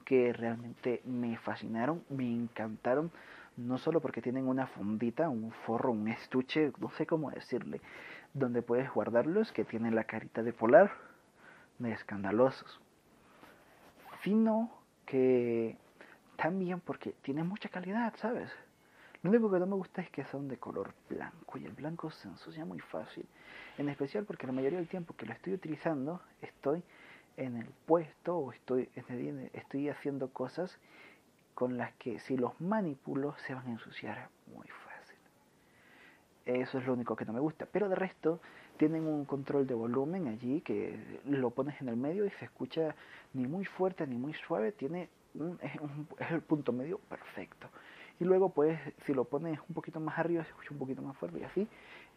que 0.07 0.33
realmente 0.33 1.03
me 1.05 1.37
fascinaron, 1.37 2.03
me 2.09 2.33
encantaron 2.33 3.11
no 3.57 3.79
solo 3.79 4.01
porque 4.01 4.23
tienen 4.23 4.47
una 4.47 4.67
fundita, 4.67 5.29
un 5.29 5.51
forro, 5.51 5.91
un 5.91 6.09
estuche, 6.09 6.73
no 6.79 6.91
sé 6.91 7.07
cómo 7.07 7.31
decirle, 7.31 7.81
donde 8.35 8.63
puedes 8.63 8.93
guardarlos, 8.93 9.53
que 9.53 9.65
tienen 9.65 9.95
la 9.95 10.05
carita 10.05 10.43
de 10.43 10.53
polar, 10.53 10.93
de 11.79 11.93
escandalosos. 11.93 12.81
Fino, 14.21 14.71
que 15.07 15.77
también 16.37 16.81
porque 16.81 17.15
tiene 17.23 17.43
mucha 17.45 17.69
calidad, 17.69 18.15
¿sabes? 18.17 18.51
Lo 19.23 19.31
único 19.31 19.51
que 19.51 19.59
no 19.59 19.67
me 19.67 19.75
gusta 19.75 20.03
es 20.03 20.11
que 20.11 20.25
son 20.25 20.49
de 20.49 20.59
color 20.59 20.93
blanco 21.09 21.59
y 21.59 21.65
el 21.65 21.73
blanco 21.73 22.11
se 22.11 22.29
ensucia 22.29 22.65
muy 22.65 22.79
fácil. 22.81 23.27
En 23.79 23.89
especial 23.89 24.25
porque 24.25 24.47
la 24.47 24.53
mayoría 24.53 24.79
del 24.79 24.89
tiempo 24.89 25.15
que 25.17 25.27
lo 25.27 25.33
estoy 25.33 25.55
utilizando 25.55 26.21
estoy 26.43 26.83
en 27.37 27.57
el 27.57 27.67
puesto 27.87 28.37
o 28.37 28.53
estoy, 28.53 28.89
estoy 29.53 29.89
haciendo 29.89 30.29
cosas 30.29 30.79
con 31.57 31.79
las 31.79 31.95
que 31.95 32.19
si 32.19 32.37
los 32.37 32.61
manipulo 32.61 33.35
se 33.47 33.55
van 33.55 33.67
a 33.67 33.71
ensuciar 33.71 34.29
muy 34.55 34.69
fácil. 34.69 35.19
Eso 36.45 36.79
es 36.79 36.87
lo 36.87 36.93
único 36.93 37.17
que 37.17 37.25
no 37.25 37.33
me 37.33 37.41
gusta. 37.41 37.65
Pero 37.65 37.89
de 37.89 37.95
resto 37.95 38.41
tienen 38.77 39.07
un 39.07 39.25
control 39.25 39.67
de 39.67 39.73
volumen 39.73 40.29
allí 40.29 40.61
que 40.61 41.19
lo 41.25 41.49
pones 41.49 41.81
en 41.81 41.89
el 41.89 41.97
medio 41.97 42.27
y 42.27 42.31
se 42.33 42.45
escucha 42.45 42.95
ni 43.33 43.47
muy 43.47 43.65
fuerte 43.65 44.07
ni 44.07 44.19
muy 44.19 44.35
suave. 44.35 44.71
Tiene 44.71 45.09
es, 45.63 46.31
el 46.31 46.43
punto 46.43 46.75
medio 46.75 46.99
perfecto. 46.99 47.69
Y 48.21 48.25
luego 48.25 48.51
pues 48.51 48.79
si 49.07 49.15
lo 49.15 49.25
pones 49.25 49.59
un 49.67 49.75
poquito 49.75 49.99
más 49.99 50.19
arriba 50.19 50.45
se 50.45 50.51
escucha 50.51 50.69
un 50.73 50.79
poquito 50.79 51.01
más 51.01 51.17
fuerte 51.17 51.39
y 51.39 51.45
así. 51.45 51.67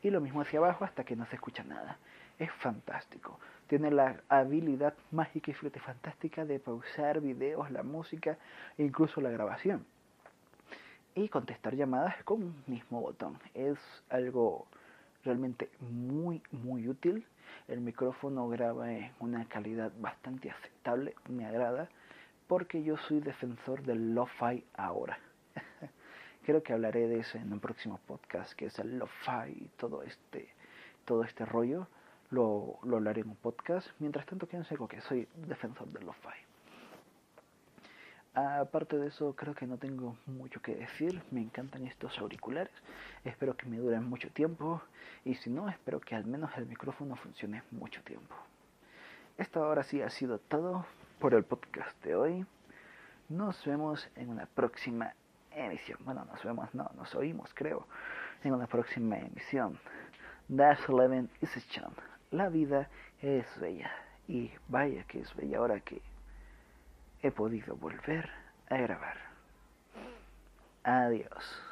Y 0.04 0.10
lo 0.10 0.20
mismo 0.20 0.42
hacia 0.42 0.60
abajo 0.60 0.84
hasta 0.84 1.06
que 1.06 1.16
no 1.16 1.26
se 1.28 1.36
escucha 1.36 1.64
nada. 1.64 1.98
Es 2.38 2.52
fantástico 2.52 3.40
tiene 3.70 3.92
la 3.92 4.20
habilidad 4.30 4.96
mágica 5.12 5.52
y 5.52 5.54
flete 5.54 5.80
fantástica 5.80 6.44
de 6.44 6.60
pausar 6.60 7.22
videos, 7.22 7.70
la 7.70 7.84
música 7.84 8.36
e 8.80 8.84
incluso 8.84 9.22
la 9.22 9.30
grabación. 9.30 9.86
Y 11.14 11.30
contestar 11.30 11.76
llamadas 11.76 12.16
con 12.24 12.42
un 12.42 12.64
mismo 12.66 13.00
botón. 13.00 13.38
Es 13.54 13.78
algo 14.10 14.66
realmente 15.24 15.70
muy, 15.82 16.42
muy 16.52 16.88
útil. 16.90 17.28
El 17.68 17.82
micrófono 17.82 18.50
graba 18.50 18.92
en 18.92 19.12
una 19.20 19.46
calidad 19.46 19.92
bastante 20.00 20.50
aceptable, 20.50 21.14
me 21.28 21.46
agrada, 21.46 21.90
porque 22.48 22.82
yo 22.82 22.98
soy 22.98 23.20
defensor 23.20 23.84
del 23.84 24.16
lo-fi 24.16 24.66
ahora. 24.74 25.20
Creo 26.44 26.64
que 26.64 26.74
hablaré 26.74 27.08
de 27.08 27.20
eso 27.20 27.38
en 27.38 27.54
un 27.54 27.60
próximo 27.60 28.00
podcast, 28.08 28.54
que 28.54 28.66
es 28.66 28.80
el 28.80 28.98
lo-fi 28.98 29.52
y 29.52 29.70
todo 29.78 30.02
este, 30.02 30.50
todo 31.06 31.24
este 31.24 31.46
rollo 31.46 31.88
lo, 32.32 32.80
lo 32.84 32.98
hablaré 32.98 33.22
en 33.22 33.30
un 33.30 33.36
podcast. 33.36 33.88
Mientras 34.00 34.26
tanto, 34.26 34.48
quédense 34.48 34.78
con 34.78 34.88
que 34.88 35.02
soy 35.02 35.28
defensor 35.48 35.88
del 35.88 36.06
lo-fi. 36.06 36.30
Aparte 38.34 38.98
de 38.98 39.08
eso, 39.08 39.36
creo 39.36 39.56
que 39.56 39.66
no 39.66 39.78
tengo 39.78 40.16
mucho 40.28 40.62
que 40.62 40.76
decir. 40.76 41.22
Me 41.32 41.42
encantan 41.42 41.86
estos 41.88 42.18
auriculares. 42.20 42.72
Espero 43.26 43.58
que 43.58 43.66
me 43.66 43.78
duren 43.78 44.04
mucho 44.04 44.30
tiempo. 44.30 44.82
Y 45.26 45.36
si 45.36 45.50
no, 45.50 45.68
espero 45.68 46.00
que 46.00 46.16
al 46.16 46.26
menos 46.26 46.52
el 46.58 46.66
micrófono 46.66 47.16
funcione 47.16 47.64
mucho 47.72 48.02
tiempo. 48.04 48.36
Esto 49.38 49.64
ahora 49.64 49.84
sí 49.84 50.02
ha 50.02 50.10
sido 50.10 50.38
todo 50.38 50.86
por 51.20 51.34
el 51.34 51.44
podcast 51.44 52.02
de 52.04 52.16
hoy. 52.16 52.46
Nos 53.30 53.66
vemos 53.66 54.08
en 54.16 54.30
una 54.30 54.46
próxima 54.46 55.14
emisión. 55.52 56.00
Bueno, 56.06 56.26
nos 56.26 56.44
vemos, 56.44 56.74
no, 56.74 56.90
nos 56.96 57.16
oímos, 57.16 57.52
creo. 57.54 57.88
En 58.44 58.54
una 58.54 58.68
próxima 58.68 59.18
emisión. 59.18 59.80
Dash 60.48 60.90
11 60.90 61.30
is 61.42 61.58
a 61.58 62.09
la 62.32 62.50
vida 62.50 62.90
es 63.22 63.46
bella. 63.60 63.92
Y 64.28 64.52
vaya 64.68 65.04
que 65.06 65.22
es 65.22 65.36
bella 65.36 65.58
ahora 65.58 65.80
que 65.80 66.02
he 67.22 67.32
podido 67.32 67.76
volver 67.76 68.30
a 68.70 68.78
grabar. 68.78 69.18
Adiós. 70.84 71.69